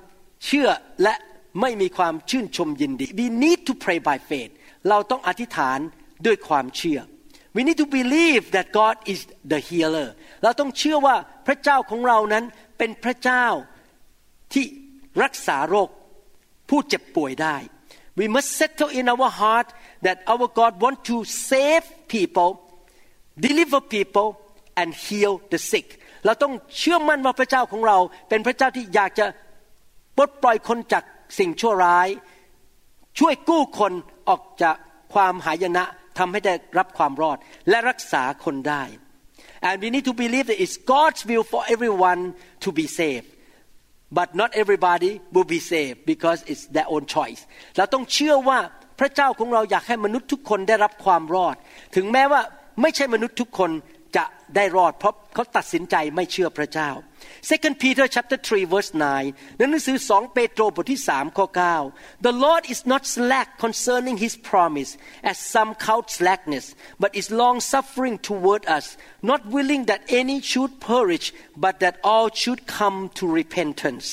[0.45, 0.69] เชื่อ
[1.03, 1.15] และ
[1.61, 4.51] ไม่มีความชื่นชมยินดี we need to pray by faith
[4.89, 5.79] เราต้องอธิษฐาน
[6.25, 6.99] ด้วยความเชื่อ
[7.55, 9.19] we need to believe that God is
[9.51, 10.09] the healer
[10.43, 11.15] เราต้องเชื่อว่า
[11.47, 12.45] พระเจ้าของเรานั้น
[12.77, 13.45] เป็นพระเจ้า
[14.53, 14.65] ที่
[15.23, 15.89] รักษาโรค
[16.69, 17.57] ผู้เจ็บป่วยได้
[18.19, 19.67] we must settle in our heart
[20.05, 21.17] that our God want to
[21.49, 22.51] save people
[23.47, 24.29] deliver people
[24.79, 25.87] and heal the sick
[26.25, 27.97] เราต้องเชื่อมั่นว่าพระเจ้าของเรา
[28.29, 29.25] เป็นพระเจ้าที่อยากจะ
[30.15, 31.03] ปลดปล่อยคนจาก
[31.39, 32.07] สิ่งชั่วร้าย
[33.19, 33.93] ช่วยกู้คน
[34.29, 34.75] ออกจาก
[35.13, 35.83] ความหายนะ
[36.17, 37.37] ทำให้ได้รับความรอด
[37.69, 38.83] และรักษาคนได้
[39.67, 42.21] and we need to believe that it's God's will for everyone
[42.63, 43.29] to be saved
[44.17, 47.41] but not everybody will be saved because it's their own choice
[47.77, 48.59] เราต้องเชื่อว่า
[48.99, 51.55] พระเจ้าของเราอยากให้มนุษย์ทุกคนได้รับความรอด
[51.95, 52.41] ถึงแม้ว่า
[52.81, 53.71] ไม่ใช่มนุษย์ทุกคน
[54.17, 56.89] จะได้รอดเพราะเขาตัดสินใจไม่เชื่อพระเจ้า
[57.49, 58.91] Second Peter chapter 3 verse
[59.23, 61.45] 9ในหนังสือ2เปโตรบทที่3ข้อ
[61.85, 64.91] 9 The Lord is not slack concerning his promise
[65.31, 66.65] as some count slackness
[67.01, 68.85] but is long suffering toward us
[69.31, 71.27] not willing that any should perish
[71.63, 74.07] but that all should come to repentance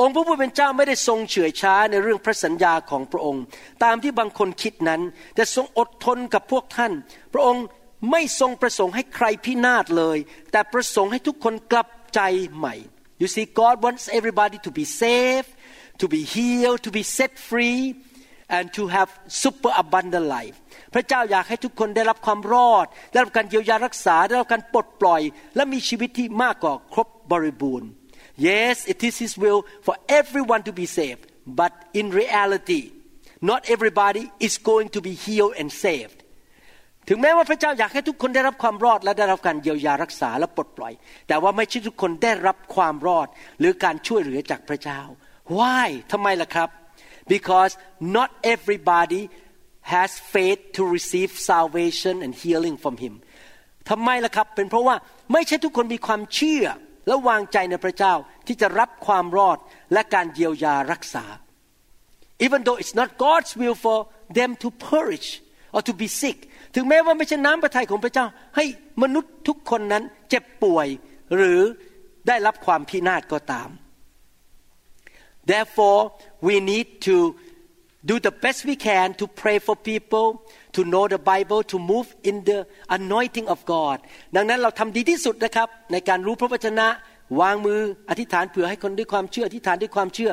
[0.00, 3.42] องค์พระผู้เป็นเจ้าไม่ได้ทรงเฉื่อยช้าในเรื่องพระสัญญาของพระองค์
[3.84, 5.00] ตามที่บางคนคิดนั้น
[5.34, 6.92] แต่ทรงอดทนกับพวกท่าน
[7.34, 7.64] พระองค์
[8.10, 10.18] ไม่ทรงประสงค์ให้ใครพินาศเลย
[10.52, 12.20] แต่ประสงค์ให้ทุกคนกลับใจ
[12.56, 12.74] ใหม่
[13.20, 15.50] you see God wants everybody to be saved
[16.00, 17.82] to be healed to be set free
[18.56, 19.10] and to have
[19.42, 20.56] super abundant life
[20.94, 25.22] พระเจ้าอยากให้ทุกคนได้รับความรอด ได้รับการเยียวยารักษา ได้รับการปลดปล่อย
[25.56, 27.88] และมีชีวิตที่มากกว่าครบบริบูรณ์
[28.48, 31.24] yes it is His will for everyone to be saved
[31.60, 32.82] but in reality
[33.50, 36.18] not everybody is going to be healed and saved
[37.08, 40.92] ถึงแม้ว่าพระเจ้าอยากให้ทุกคนได้รับความรอดและได้รับการเยียวยารักษาและปลดปล่อย
[41.28, 43.26] แต่ว่าไม่ใช่ทุกคนได้รับความรอด
[43.60, 45.00] หรือการช่วยเหลือจากพระเจ้า
[45.58, 46.68] why ทำไมล่ะครับ
[47.34, 47.72] because
[48.16, 49.22] not everybody
[49.94, 53.14] has faith to receive salvation and healing from him
[53.90, 54.96] ทำไมล่ะครับ เป็นเพราะว่า
[55.32, 56.64] ไม่ใช่ทุกคนมีความเชื่อ
[57.06, 58.14] และวางใจในพระเจ้า
[58.46, 59.58] ที่จะรับความรอด
[59.92, 61.24] และการเยียวยารักษา
[62.46, 63.98] even though it's not God's will for
[64.38, 65.28] them to perish
[65.74, 66.38] or to be sick
[66.74, 68.26] ถึงแม้ว่าไม่ใช่น้ำพระทัยของพระเจ้า
[68.56, 68.64] ให้
[69.02, 70.86] มนุษย์ทุกคนนั้นเจ็บป่วย
[71.36, 71.60] หรือ
[72.28, 73.68] ได้รับความพินาศก็ตาม
[75.50, 76.00] therefore
[76.46, 77.16] we need to
[78.10, 80.26] do the best we can to pray for people
[80.76, 82.58] to know the Bible to move in the
[82.96, 83.98] anointing of God
[84.36, 86.88] ดังนั้นเราทำดีที่สุดนะครับ ในการรู้พระวจนะ
[87.40, 90.30] วางมืออธิษฐานเผื่อให้คนด้วยความเชื่ออธิษฐานด้วยความเชื่อ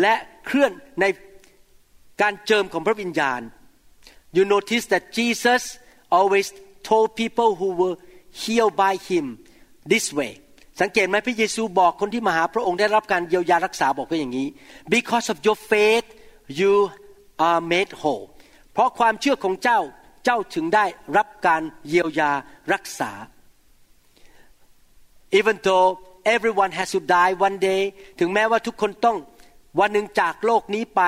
[0.00, 0.14] และ
[0.46, 1.04] เคลื่อนใน
[2.22, 3.40] การเจิมของพระวิญญาณ
[4.36, 5.62] you notice that Jesus
[6.18, 6.46] always
[6.88, 7.96] told people who were
[8.42, 9.24] healed by him
[9.92, 10.32] this way
[10.80, 14.48] สังเกตไหมพระเยซูบอกคนที่มาหาพระองค์ได้รับการเยียวยารักษาบอกว่าอย่างนี้
[14.94, 16.06] because of your faith
[16.60, 16.72] you
[17.48, 18.24] are made whole
[18.72, 19.80] เพราะความเชื่อของเจ้า
[20.24, 20.84] เจ้าถึงได้
[21.16, 22.30] รับการเยียวยา
[22.72, 23.10] รักษา
[25.38, 25.88] even though
[26.34, 27.82] everyone has to die one day
[28.18, 29.18] ถึงแม้ว่าทุกคนต้อง
[29.78, 31.02] วันหนึ่งจากโลกนี้ไป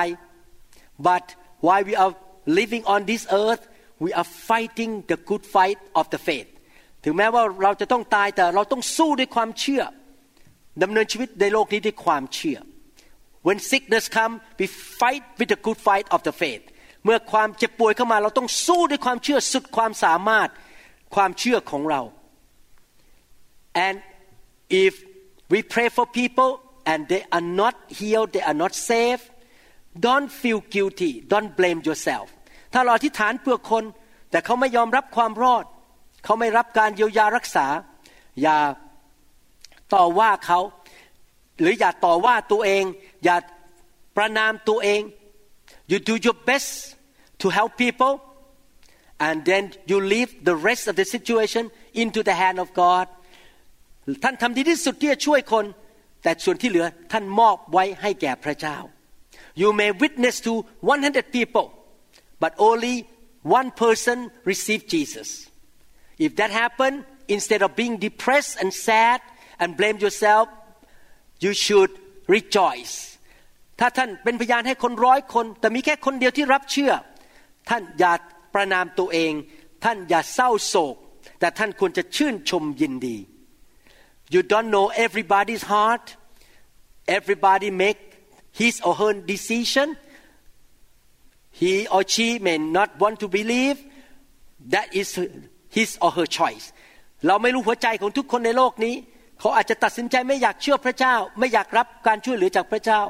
[1.07, 1.25] but
[1.65, 2.13] while we are
[2.58, 3.62] living on this earth
[4.04, 6.50] we are fighting the good fight of the faith
[7.04, 9.82] ถึงแม้ว่าเราจะต้องตายแต่เราต้องสู้ด้วยความเชื่อ
[10.82, 12.58] ดำเนินชีวิตในโลกนี้ด้วยความเชื่อ
[13.46, 14.66] when sickness come we
[15.00, 16.64] fight with the good fight of the faith
[17.04, 20.48] เมื่อความเจ็บป่วยเข้ามา เราต้องสู้ด้วยความเชื่อสุดความสามารถ
[21.14, 22.00] ความเชื่อของเรา
[23.86, 23.96] and
[24.84, 24.92] if
[25.52, 26.50] we pray for people
[26.90, 29.26] and they are not healed they are not saved
[30.07, 32.27] don't feel guilty don't blame yourself
[32.73, 33.83] ถ้าเราอธิษฐานเพื่อคน
[34.31, 35.65] แต่เขาไม่ยอมรับความรอด
[36.23, 37.67] เขาไม่รับการเยียวยารักษา
[38.41, 38.57] อย่า
[39.93, 40.59] ต่อว่าเขา
[41.59, 42.83] หรืออย่าต่อว่าตัวเอง
[43.23, 43.37] อย่า
[44.17, 45.01] ประนามตัวเอง
[45.91, 46.71] you do your best
[47.41, 48.13] to help people
[49.27, 51.63] and then you leave the rest of the situation
[52.01, 53.05] into the hand of God
[54.23, 55.65] ท่านทำดีที่สุดที่จะช่วยคน
[56.23, 58.77] แต่ส่วนที่เหลือท่านมอบไว้ให้แก่พระเจ้า
[59.54, 61.72] you may witness to 100 people
[62.38, 63.08] but only
[63.42, 65.48] one person received Jesus.
[66.18, 69.20] If that happened, instead of being depressed and sad
[69.58, 70.48] and blame yourself,
[71.40, 71.90] you should
[72.26, 72.94] rejoice.
[73.80, 76.92] ถ้าท่านเป็นพยานให้คนร้อยคน แต่มีแค่คนเดียวที่รับเชื่อ
[77.68, 78.12] ท่านอย่า
[78.54, 79.32] ประนามตัวเอง
[79.84, 80.96] ท่านอย่าเศร้าโศก
[81.40, 83.16] แต่ท่านควรจะชื่นชมยินดี
[84.34, 86.16] You don't know everybody's heart.
[87.06, 88.09] Everybody make
[88.59, 89.87] his or her decision
[91.61, 93.77] he or she may not want to believe
[94.73, 95.07] that is
[95.77, 96.65] his or her choice
[97.27, 98.95] เราไม่รู้หัวใจของทุกคนในโลกนี้
[99.39, 103.01] เขาอาจจะตัดสินใจไม่อยากเชื่อพระเจ้า ไม่อยากรับการช่วยเหลือจากพระเจ้า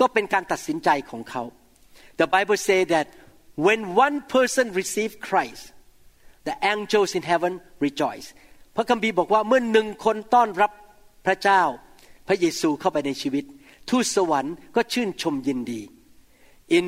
[0.00, 1.42] ก็เป็นการตัดสินใจของเขา
[2.20, 3.06] The Bible say that
[3.66, 5.64] when one person receive Christ
[6.48, 7.52] the angels in heaven
[7.86, 8.28] rejoice
[8.76, 10.72] พระคัมภีร์บอกว่าเมื่อหนึ่งคนต้อนรับ
[11.26, 11.62] พระเจ้า
[12.28, 13.44] พระเยซูเข้าไปในชีวิต
[13.89, 15.81] ทูตสวรรค์ก็ชื่นชมยินดี
[16.77, 16.85] in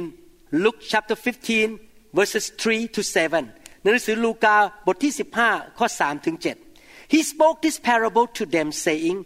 [0.64, 3.02] Luke chapter 15 verses 3 to
[3.44, 5.14] 7ในหนังสือลูกาบทที่
[5.46, 6.38] 15 ข้อ 3 ถึง
[6.74, 9.18] 7 He spoke this parable to them saying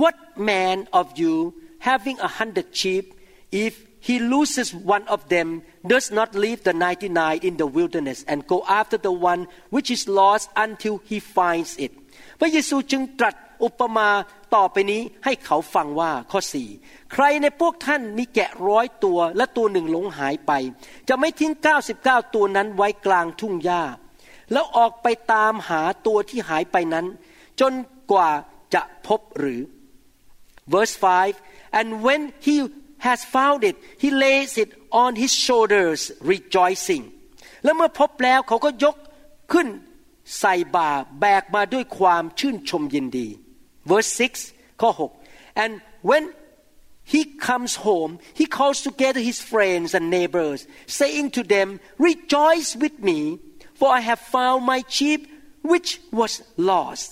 [0.00, 0.16] What
[0.50, 1.34] man of you
[1.90, 3.04] having a hundred sheep
[3.66, 3.72] if
[4.08, 8.64] he loses one of them does not leave the 99 in the wilderness and go
[8.80, 11.92] after the one which is lost until he finds it
[12.40, 14.09] พระเยซูจึงตรัส อุปมา
[14.55, 16.69] ต่อไปนี้ให้เขาฟังว่าข้อสี่
[17.13, 20.51] ใครในพวกท่านมีแกะร้อยตัวและตัวหนึ่งหลงหายไป
[21.09, 21.53] จะไม่ทิ้ง
[21.93, 23.83] 99 ตัวนั้นไว้กลางทุ่งหญ้า
[24.51, 27.05] แล้วออกไปตามหาตัวที่หายไปนั้น
[27.59, 27.73] จน
[28.11, 28.31] กว่า
[28.73, 29.61] จะพบหรือ
[30.73, 30.95] verse
[31.37, 32.55] 5 and when he
[33.07, 34.69] has found it he lays it
[35.03, 37.03] on his shoulders rejoicing
[37.63, 38.95] แล้วเมื่อพบแล้วเขาก็ยก
[39.51, 39.67] ขึ้น
[40.39, 43.27] ใส่บ่าแบกมาด้วยความชื่นชมยินดี
[43.90, 44.10] verse
[44.46, 44.90] 6ข้อ
[45.26, 45.72] 6 and
[46.10, 46.24] when
[47.12, 50.60] he comes home he calls together his friends and neighbors
[51.00, 51.68] saying to them
[52.08, 53.20] rejoice with me
[53.78, 55.20] for I have found my sheep
[55.70, 56.32] which was
[56.70, 57.10] lost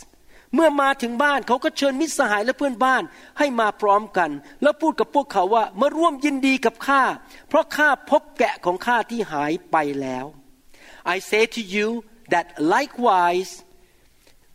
[0.54, 3.02] เมื่อมาถึงบ้านเขาก็เชิญมิตรสหายและเพื่อนบ้าน
[3.38, 4.30] ให้มาพร้อมกัน
[4.62, 7.02] แล้วพูดกับพวกเขาว่ามาร่วมยินดีกับข้า
[7.48, 10.26] เพราะข้าพบแกะของข้าที่หายไปแล้ว
[11.14, 11.88] I say to you
[12.32, 13.50] that likewise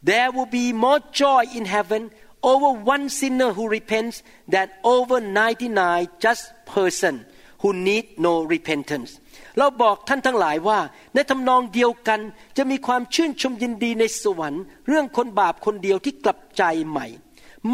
[0.10, 2.12] there will be more joy in heaven
[2.52, 4.22] over one sinner who repents
[4.54, 7.26] than over 99 just person
[7.62, 9.12] who need no repentance
[9.58, 10.80] เราบอกท่านทั้งหลายว่า
[11.13, 12.20] ในทำนองเดียวกัน
[12.58, 17.08] จะมีความชื่นชมยินดีในสวรรค์ เรื่องคนบาปคนเดียวที่กลับใจใหม่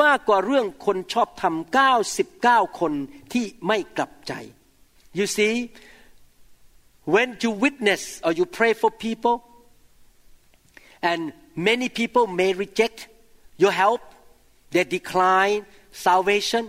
[0.02, 1.78] มากกว่าเรื่องคนชอบทำ
[2.26, 2.94] 99 คน
[3.34, 4.34] ที่ไม่กลับใจ
[5.18, 5.56] you see
[7.14, 9.36] when you witness or you pray for people
[11.12, 11.22] and
[11.70, 13.00] many people may reject
[13.62, 14.02] your help
[14.74, 15.62] they decline
[15.92, 16.64] salvation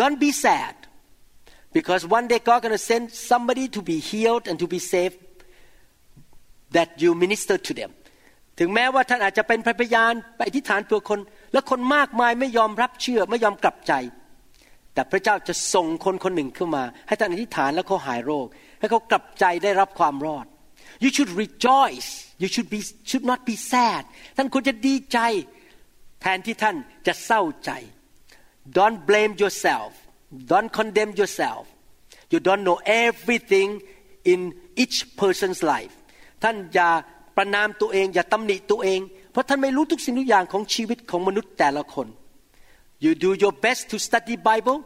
[0.00, 0.74] don't be sad
[1.76, 5.18] because one day God going to send somebody to be healed and to be saved
[6.76, 7.92] that you minister to them
[8.58, 11.20] ถึงแม้ว่าท่านอาจจะเป็นพยานไปอธิษฐานเพื่อคน
[11.52, 13.92] และคนมากมายไม่ยอมรับเชื่อไม่ยอมกลับใจ
[14.94, 18.46] แต่พระเจ้าจะส่งคนคนหนึ่งขึ้นมา ให้ท่านอธิษฐานแล้วเขาหายโรค
[18.78, 20.46] ให้เขากลับใจได้รับความรอด
[21.04, 22.10] you should rejoice
[22.42, 24.02] you should be should not be sad
[24.36, 25.18] ท่านควรจะดีใจ
[26.20, 26.76] แทนที่ท่าน
[27.06, 27.70] จะเศร้าใจ
[28.76, 29.90] don't blame yourself
[30.52, 31.62] don't condemn yourself
[32.32, 33.70] you don't know everything
[34.32, 34.40] in
[34.82, 35.94] each person's life
[36.42, 36.90] ท่านอย่า
[37.36, 39.00] ประนามตัวเอง อย่าตำหนิตัวเอง
[39.32, 42.06] เพราะท่านไม่รู้ทุกสิ่งทุกอย่างของชีวิตของมนุษย์แต่ละคน
[43.04, 44.78] you do your best to study Bible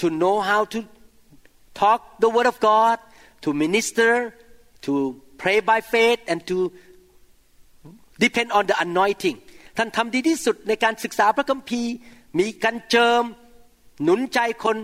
[0.00, 0.78] to know how to
[1.80, 2.96] talk the word of God
[3.44, 4.12] to minister
[4.84, 4.92] to
[5.43, 6.57] pray by faith and to
[8.23, 9.37] depend on the anointing
[9.77, 11.91] ท่านทำดีที่สุดในการศึกษาพระคัมภีร์
[12.39, 13.23] มีการเจิม
[14.03, 14.77] หนุนใจคน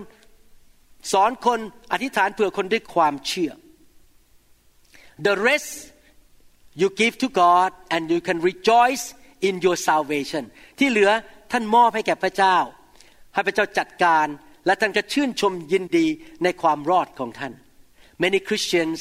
[1.12, 1.60] สอนคน
[1.92, 3.52] อธิษฐานเผื่อคนด้วยความเชื่อ
[5.26, 5.72] the rest
[6.80, 9.04] you give to God and you can rejoice
[9.48, 10.44] in your salvation
[10.78, 11.10] ที่เหลือ
[11.52, 12.56] ท่านมอบให้แก่พระเจ้า
[13.34, 14.26] ให้พระเจ้าจัดการ
[14.66, 16.06] และท่านจะชื่นชมยินดี
[16.44, 17.52] ในความรอดของท่าน
[18.22, 18.98] many Christians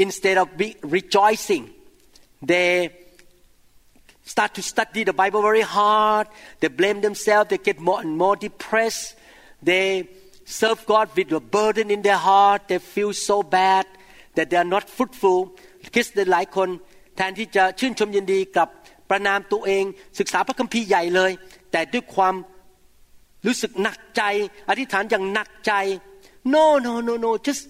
[0.00, 1.64] instead of be rejoicing
[2.42, 2.70] they
[4.24, 6.26] start to study the Bible very hard
[6.60, 9.16] they blame themselves they get more and more depressed
[9.62, 10.08] they
[10.44, 13.86] serve God with a burden in their heart they feel so bad
[14.36, 15.40] that they are not fruitful
[15.94, 16.68] คริสเตียนหลายคน
[17.16, 18.68] แทนที่จะชื่นชมยินดีกับ
[19.10, 19.84] ประนามตัวเอง
[20.18, 21.32] ศึกษาพระคัมภีร์ใหญ่เลย
[21.72, 22.34] แต่ด้วยความ
[23.46, 24.22] รู้สึกหนักใจ
[24.68, 25.72] อธิษฐานอย่างหนักใจ
[26.54, 27.62] no no no no just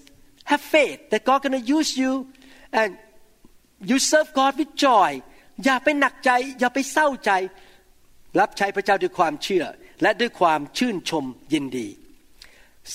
[0.51, 2.11] have faith that God gonna use you
[2.79, 2.89] and
[3.89, 5.09] you serve God with joy
[5.65, 7.31] อย่าไปหนักใจ อย่าไปเศร้าใจ
[8.39, 9.65] รับใช้พระเจ้าด้วยความเชื่อ
[10.01, 11.87] และด้วยความชื่นชมยินดี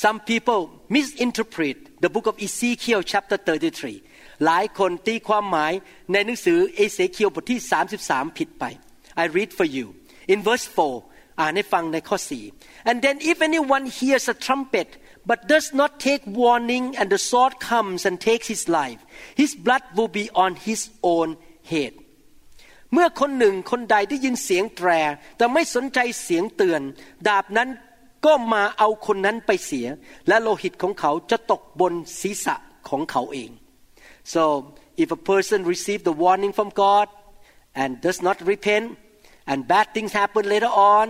[0.02, 0.60] Some people
[0.94, 3.38] misinterpret the book of Ezekiel chapter
[3.86, 5.72] 33 หลายคนตีความหมาย
[6.12, 7.60] ในหนังสือเอเสเคียวบทที่
[7.98, 8.64] 33 ผิดไป
[9.22, 9.86] I read for you
[10.32, 10.66] in verse
[11.04, 12.16] 4 อ่านให้ฟังในข้อ
[12.54, 14.88] 4 and then if anyone hears a trumpet
[15.28, 19.00] but does not take warning and the sword comes and takes his life
[19.40, 20.80] his blood will be on his
[21.14, 21.28] own
[21.72, 21.92] head
[22.92, 24.88] เมื่อคนหนึ่งคนใดได้ยินเสียงแตร
[25.36, 26.82] แต่ไม่สนใจเสียงเตือน
[27.28, 27.68] ดาบนั้น
[28.26, 29.86] ก็มาเอาคนนั้นไปเสีย
[30.28, 32.56] และโลหิตของเขาจะตกบนศีรษะ
[32.88, 33.50] ของเขาเอง
[34.34, 34.42] so
[35.02, 37.06] if a person receive the warning from God
[37.80, 38.86] and does not repent
[39.50, 41.06] and bad things happen later on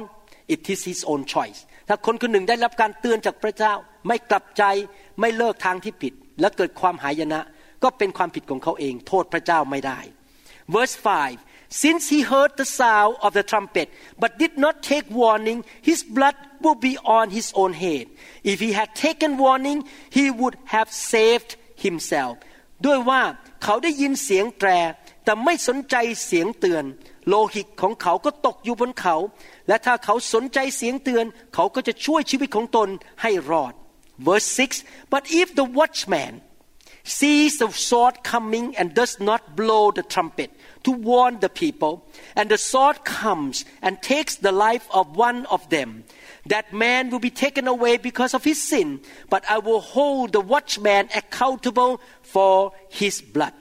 [0.55, 3.75] it is his own choice ถ้าคนคนหนึ่งได้รับการเตือนจากพระเจ้า
[4.08, 4.64] ไม่กลับใจ
[5.20, 7.42] ไม่เลิกทางที่ผิด และเกิดความหายนะ
[7.84, 10.00] ก็เป็นความผิดของเขาเอง โทษพระเจ้าไม่ได้
[10.74, 10.96] verse
[11.36, 13.88] 5 since he heard the sound of the trumpet
[14.22, 18.06] but did not take warning his blood will be on his own head
[18.52, 19.80] if he had taken warning
[20.18, 21.52] he would have saved
[21.86, 22.34] himself
[22.86, 23.22] ด้วยว่า
[23.64, 24.70] เขาได้ยินเสียงแตร
[25.24, 25.96] แต่ไม่สนใจ
[26.26, 26.84] เสียงเตือน
[27.28, 29.16] โลหิตของเขาก็ตกอยู่บนเขา
[29.68, 32.90] และถ้าเขาสนใจเสียงเตือน เขาก็จะช่วยชีวิตของตน
[33.22, 33.74] ให้รอด
[34.19, 36.43] verse 6 but if the watchman
[37.05, 40.51] sees the sword coming and does not blow the trumpet
[40.85, 42.05] to warn the people
[42.37, 46.05] and the sword comes and takes the life of one of them
[46.47, 49.01] that man will be taken away because of his sin
[49.31, 53.55] but I will hold the watchman accountable for his blood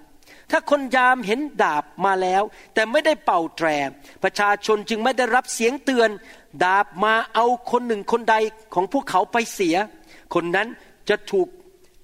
[0.53, 3.67] ถ้าคนยามเห็นดาบมาแล้ว แต่ไม่ได้เป่าแตร
[4.23, 6.09] ประชาชนจึงไม่ได้รับเสียงเตือน
[6.63, 8.35] ดาบมาเอาคนหนึ่งคนใด
[8.73, 9.75] ของพวกเขาไปเสีย
[10.33, 10.67] คนนั้น
[11.09, 11.47] จะถูก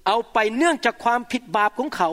[0.06, 2.10] เอาไปเนื่องจากความผิดบาปของเขา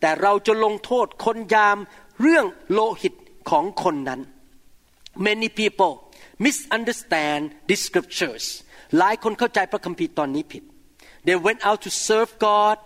[0.00, 1.78] แต่เราจะลงโทษคนยาม
[2.20, 3.14] เรื่องโลหิต
[3.50, 4.20] ของคนนั้น
[5.26, 5.92] many people
[6.44, 8.44] misunderstand the scriptures
[8.98, 10.62] หลายคนเข้าใจพระคัมภีร์ตอนนี้ผิด
[11.26, 12.76] they went out to serve God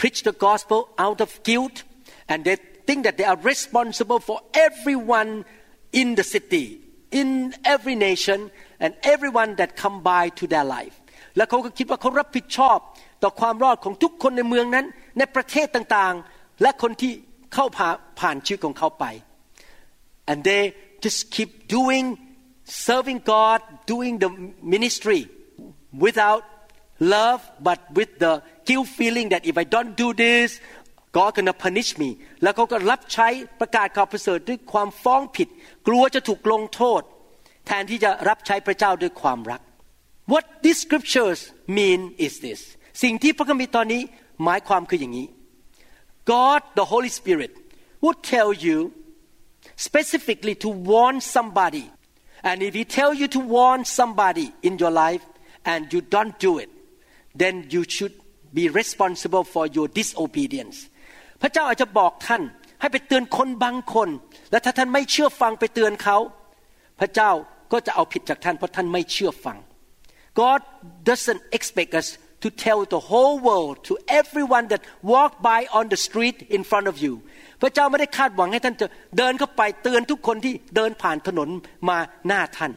[0.00, 1.76] preach the gospel out of guilt
[2.30, 2.56] and they
[2.86, 5.30] think that they are responsible for everyone
[6.00, 6.66] in the city
[7.20, 7.28] in
[7.74, 8.38] every nation
[8.82, 10.96] and everyone that come by to their life
[11.35, 12.77] และเขาก็คิดว่าเขารับผิดชอบ
[13.23, 14.85] ต่อความรอดของทุกคนในเมืองนั้น
[15.17, 17.11] ในประเทศต่างๆ และคนที่
[17.53, 19.05] เข้าผ่าผ่านชีวิตของเขาไป
[20.29, 20.63] and they
[21.03, 22.05] just keep doing
[22.85, 23.59] serving God
[23.93, 24.29] doing the
[24.73, 25.21] ministry
[26.05, 26.43] without
[27.13, 28.33] love but with the
[28.67, 30.49] guilt feeling that if I don't do this
[31.17, 32.09] God gonna punish me
[32.43, 33.27] แล้วเขาก็รับใช้
[33.59, 35.47] ประกาศข่าวประเสริฐด้วยความฟ้องผิด
[35.87, 37.01] กลัวจะถูกลงโทษ
[37.67, 39.61] แทนที่จะรับใช้พระเจ้าด้วยความรัก
[40.32, 41.40] What these scriptures
[41.78, 42.60] mean is this
[43.02, 44.02] สิ่งที่พระคัมภีร์ตอนนี้
[44.44, 45.26] หมายความคืออย่างนี้
[46.32, 47.52] God the Holy Spirit
[48.04, 48.78] would tell you
[49.86, 51.84] specifically to warn somebody
[52.48, 55.24] and if he tell you to warn somebody in your life
[55.72, 56.70] and you don't do it
[57.40, 58.14] then you should
[58.58, 60.76] be responsible for your disobedience
[61.42, 62.42] พระเจ้าอาจจะบอกท่าน
[62.80, 64.08] ให้ไปเตือนคนบางคน
[64.50, 66.18] และถ้าท่านไม่เชื่อฟังไปเตือนเขา
[67.00, 67.30] พระเจ้า
[67.72, 69.58] ก็จะเอาผิดจากท่านเพราะท่านไม่เชื่อฟัง
[70.42, 70.60] God
[71.10, 72.08] doesn't expect us
[72.44, 76.86] to tell the whole world to everyone that walk by on the street in front
[76.92, 77.14] of you
[77.60, 78.86] พระเจ้าไม่ได้คาดหวังให้ท่านจะ
[79.18, 81.48] เดินเข้าไปเตือนทุกคนที่เดินผ่านถนน
[81.88, 82.72] มาหน้าท่าน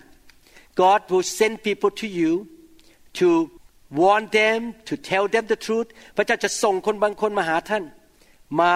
[0.81, 2.31] God will send people to you
[3.19, 3.27] to
[4.01, 7.83] warn them to tell them the truth พระเจ้าจะส่งคนบางคนมาหาท่าน
[8.59, 8.71] มา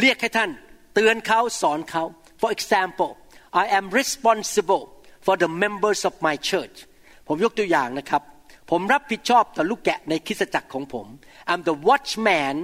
[0.00, 0.50] เรียกให้ท่าน
[0.94, 2.04] เตือนเขาสอนเขา
[2.40, 3.10] For example
[3.62, 4.84] I am responsible
[5.26, 6.76] for the members of my church
[7.33, 8.23] ผมยกตัวอย่างนะครับ
[8.71, 11.07] ผมรับผิดชอบต่อลูกแกะในคริสตจักรของผม
[11.51, 12.55] I'm the watchman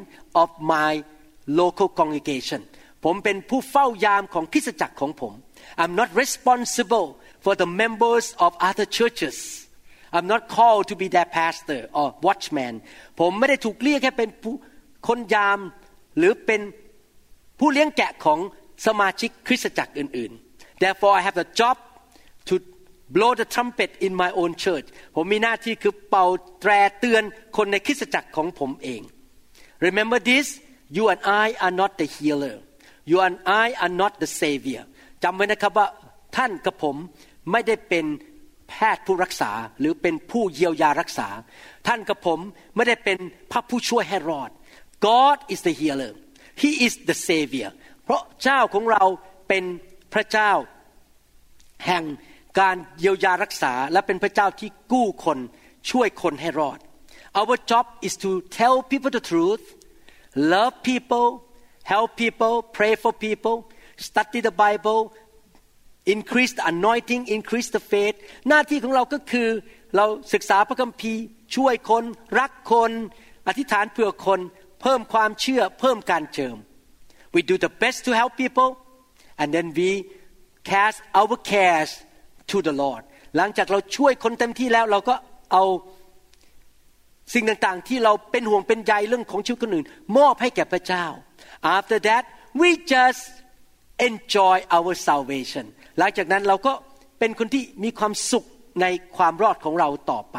[0.42, 0.92] of my
[1.60, 2.62] local congregation
[3.06, 5.34] ผมเป็นผู้เฝ้ายามของคริสตจักรของผม
[5.82, 7.08] I'm not responsible
[7.44, 9.38] for the members of other churches
[10.16, 12.74] I'm not called to be their pastor or watchman
[13.20, 14.56] ผมไม่ได้ถูกเรียกแค่เป็นผู้
[15.08, 15.60] คนยาม
[16.18, 16.62] หรือเป็น
[17.60, 18.40] ผู้เลี้ยงแกะของ
[18.86, 21.78] สมาชิกคริสตจักรอื่นๆ Therefore I have a job
[22.48, 22.54] to
[23.16, 26.26] blow the trumpet in my own church ผมมีหน้าที่คือเป่า
[26.62, 27.24] แตรเตือน
[27.58, 29.02] คนในคริสตจักรของผมเอง
[29.86, 30.48] Remember this
[30.98, 32.56] you and I are not the healer
[33.12, 34.84] you and I are not the savior
[35.24, 35.88] จำไว้นะครับว่า
[36.38, 36.96] ท่านกับผม
[37.52, 38.06] ไม่ได้เป็น
[38.70, 41.30] แพทย์ผู้รักษาหรือเป็นผู้เยียวยารักษา
[41.88, 42.40] ท่านกับผม
[42.76, 43.18] ไม่ได้เป็น
[43.52, 44.52] พระผู้ช่วยให้รอด
[45.08, 46.14] God is the healer
[46.62, 47.70] He is the savior
[48.04, 49.04] เพราะเจ้าของเรา
[49.48, 49.64] เป็น
[50.14, 50.52] พระเจ้า
[51.86, 52.04] แห่ง
[52.60, 55.40] การเยียวยารักษาและเป็นพระเจ้าที่กู้คน
[55.92, 56.80] ช่วยคนให้รอด
[57.40, 59.64] Our job is to tell people the truth
[60.54, 61.28] love people
[61.94, 63.56] help people pray for people
[64.08, 65.02] study the Bible
[66.16, 68.18] increase the anointing increase the faith
[68.50, 69.50] หน้าที่ของเราก็คือ
[69.96, 71.24] เราศึกษาพระคัมภีร์
[71.56, 72.04] ช่วยคน
[72.40, 72.92] รักคน
[73.48, 74.40] อธิษฐานเพื่อคน
[74.82, 76.58] เพิ่มความเชื่อ เพิ่มการเจิม
[77.36, 78.70] we do the best to help people
[79.42, 79.90] and then we
[80.72, 81.92] cast our cares
[82.52, 83.04] to the Lord
[83.38, 85.16] หลังจากเราช่วยคนเต็มที่แล้วเราก็
[85.52, 85.64] เอา
[87.34, 89.88] สิ่งต่างๆ ที่เราเป็นห่วงเป็นใยเรื่องของชีวิตคนอื่น
[90.18, 91.06] มอบให้แก่พระเจ้า
[91.78, 92.24] after that
[92.62, 93.24] we just
[94.10, 95.66] enjoy our salvation
[95.98, 96.74] หลังจากนั้นเราก็
[97.20, 98.46] เป็นคนที่มีความสุข
[98.82, 98.86] ใน
[99.18, 100.38] ความรอดของเราต่อไป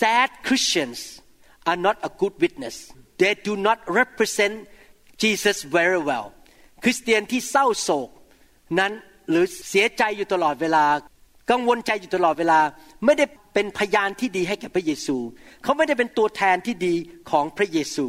[0.00, 0.98] sad Christians
[1.70, 2.76] are not a good witness
[3.20, 4.54] they do not represent
[5.22, 6.26] Jesus very well
[6.82, 8.10] คริสเตียนที่เศร้าโศก
[8.78, 8.92] นั้น
[9.30, 10.84] หรือเสียใจอยู่ตลอดเวลา
[11.50, 12.60] กังวลใจอยู่ตลอดเวลา
[13.04, 15.16] ไม่ได้เป็นพยานที่ดีให้แก่พระเยซู
[15.62, 16.94] เขาไม่ได้เป็นตัวแทนที่ดี
[17.30, 18.06] ของพระเยซู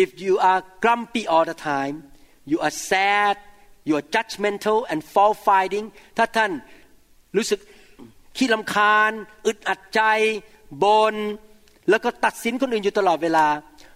[0.00, 1.96] if you are grumpy all the time
[2.50, 3.36] you are sad
[3.88, 5.86] you are judgmental and fault finding
[6.16, 6.50] ถ้าท่าน
[7.36, 7.60] รู้สึก
[8.36, 9.12] ขี้ลำคาญ
[9.46, 10.00] อึดอัดใจ
[10.84, 11.14] บน
[11.90, 13.46] แล้วก็ตัดสินคนอื่นอยู่ตลอดเวลา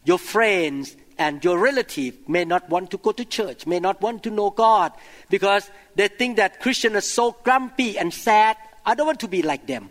[0.08, 0.86] your friends
[1.23, 4.49] and your relative may not want to go to church may not want to know
[4.65, 4.89] God
[5.35, 5.63] because
[5.97, 8.55] they think that Christians are so grumpy and sad
[8.89, 9.83] I don't want to be like them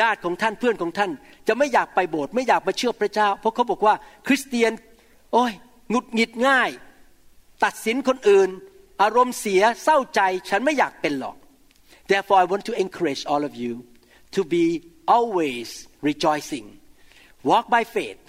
[0.00, 1.10] ญาติของท่านเพื่อนของท่าน
[1.48, 3.94] จะไม่อยากไปโบสถ์ไม่อยากมาเชื่อพระเจ้า เพราะเขาบอกว่า
[4.26, 4.72] คริสเตียน
[5.32, 5.52] โอ้ย
[5.90, 6.70] หงุดหงิดง่าย
[7.64, 8.48] ตัดสินคนอื่น
[9.02, 11.36] อารมณ์เสียเศร้าใจฉันไม่อยากเป็นหรอก
[12.10, 13.72] Therefore I want to encourage all of you
[14.36, 14.64] to be
[15.16, 15.68] always
[16.08, 16.66] rejoicing
[17.50, 18.20] walk by faith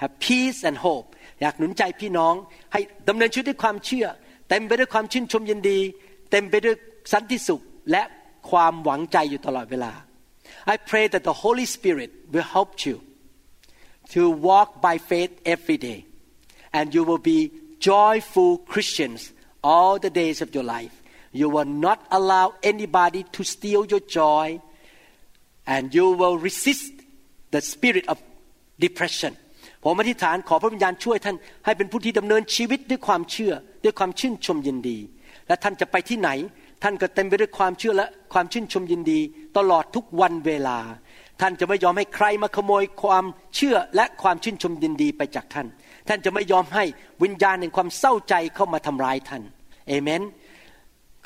[0.00, 1.08] have peace and hope
[1.40, 2.34] อยากหนุนใจพี่น้อง
[2.72, 4.06] ให้ดำเนินชีวิตด้วยความเชื่อ
[4.48, 5.78] เต็มไปด้วยความชื่นชมยินดี
[6.30, 6.76] เต็มไปด้วย
[7.12, 8.02] สันติสุขและ
[8.50, 9.92] ความหวังใจอยู่ตลอดเวลา
[10.72, 12.96] I pray that the Holy Spirit will help you
[14.14, 16.00] to walk by faith every day
[16.76, 17.40] and you will be
[17.90, 19.20] joyful Christians
[19.72, 20.94] all the days of your life
[21.40, 24.46] you will not allow anybody to steal your joy
[25.66, 26.92] and you will resist
[27.50, 28.16] the spirit of
[28.78, 29.32] depression
[29.83, 33.53] ผมอธิษฐานขอพระวิญญาณช่วยท่านให้เป็นผู้ที่ดำเนินชีวิตด้วยความเชื่อ
[33.83, 34.97] ด้วยความชื่นชมยินดี
[35.47, 36.29] และท่านจะไปที่ไหน
[36.83, 39.19] ท่านก็เต็มไปด้วยความเชื่อและความชื่นชมยินดี
[39.57, 40.79] ตลอดทุกวันเวลา
[41.41, 43.25] ท่านจะไม่ยอมให้ใครมาขโมยความ
[43.55, 45.67] เชื่อและความชื่นชมยินดีไปจากท่าน
[46.07, 46.83] ท่านจะไม่ยอมให้
[47.23, 49.43] วิญญาณแห่งความเศร้าใจเข้ามาทำร้ายท่าน
[49.87, 50.21] เอเมน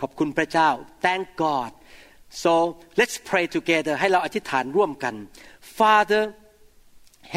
[0.01, 0.69] ขอบคุณพระเจ้า
[1.05, 1.71] thank God
[2.43, 2.53] so
[2.99, 5.13] let's pray together ให้เราอธิษฐานร่วมกัน
[5.77, 6.23] Father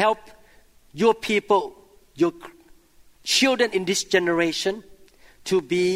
[0.01, 0.19] help
[1.02, 1.62] your people
[2.20, 2.32] your
[3.36, 4.74] children in this generation
[5.44, 5.86] to be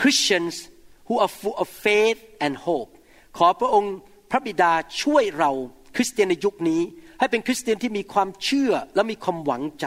[0.00, 0.68] Christians
[1.06, 2.90] who are full of faith and hope
[3.38, 3.94] ขอพระองค์
[4.30, 4.72] พระบิดา
[5.02, 5.50] ช่วยเรา
[5.96, 6.82] คริสเตียนในยุคนี้
[7.18, 9.86] ให้เป็นคริสเตียนที่มีความเชื่อและมีความหวังใจ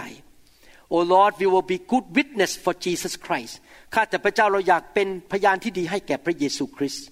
[0.93, 3.53] Oh Lord we will be good witness for Jesus Christ
[3.93, 7.07] ข้าแต่พระเจ้าเราอยากเป็นพยานที่ดีให้แก่พระเยซูคริสต์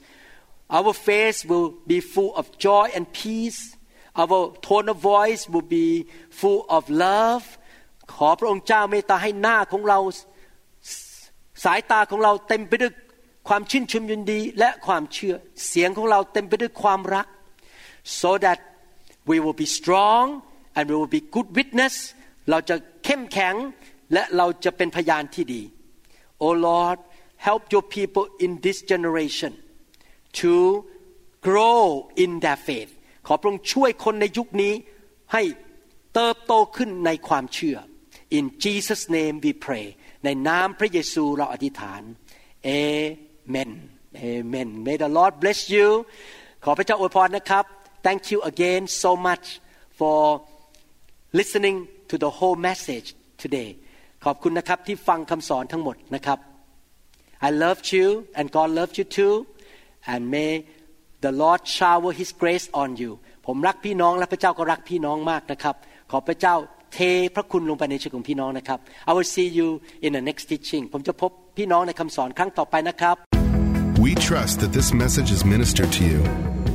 [0.78, 3.61] Our face will be full of joy and peace
[4.20, 5.88] Our tone of voice will be
[6.40, 7.44] full of love
[8.14, 9.98] ขอพระองค์เจ้าเมตตาให้หน้าของเรา
[11.64, 12.92] สายตาของเราเต็มไปด้วย
[13.48, 15.34] ความชื่นชมยินดีและความเชื่อ
[15.66, 17.26] เสียงของเราเต็มไปด้วยความรัก
[18.20, 18.58] so that
[19.30, 20.24] we will be strong
[20.76, 21.94] and we will be good witness
[22.50, 23.54] เราจะเข้มแข็ง
[24.12, 25.62] และเราจะเป็นพยานที่ดี
[26.44, 26.98] Oh Lord
[27.46, 29.52] help your people in this generation
[30.40, 30.52] to
[31.46, 31.80] grow
[32.24, 32.92] in their faith
[33.26, 34.72] ขอพระองค์ช่วยคนในยุคนี้
[35.32, 35.42] ให้
[36.14, 37.76] เติบโตขึ้นในความเชื่อ
[38.36, 39.86] In Jesus name we pray
[40.24, 42.02] ในนามพระเยซูเราอธิษฐาน
[42.66, 43.70] Amen
[44.24, 45.88] Amen May the Lord bless you
[46.64, 47.64] ขอพระเจ้าอวยพรนะครับ
[48.06, 49.46] Thank you again so much
[49.98, 50.20] for
[51.38, 51.76] listening
[52.10, 53.08] to the whole message
[53.42, 53.70] today
[54.24, 56.38] ขอบคุณนะครับที่ฟังคำสอนทั้งหมดนะครับ
[57.46, 58.06] I loved you
[58.38, 59.34] and God loved you too
[60.12, 60.52] and may
[61.24, 63.12] the Lord shower His grace on you
[63.46, 65.74] ผมรักพี่น้องและพระเจ้าก็รักพี่น้องมากนะครับ
[66.10, 66.54] ขอพระเจ้า
[66.94, 66.98] เท
[67.34, 69.68] พระคุณลงไปในชีวิตของพี่น้องนะครับ I will see you
[70.06, 73.16] in the next teaching ผมจะพบพี่น้องในคำสอนครั้งต่อไปนะครับ
[74.06, 76.20] We trust that this message is ministered to you.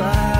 [0.00, 0.39] side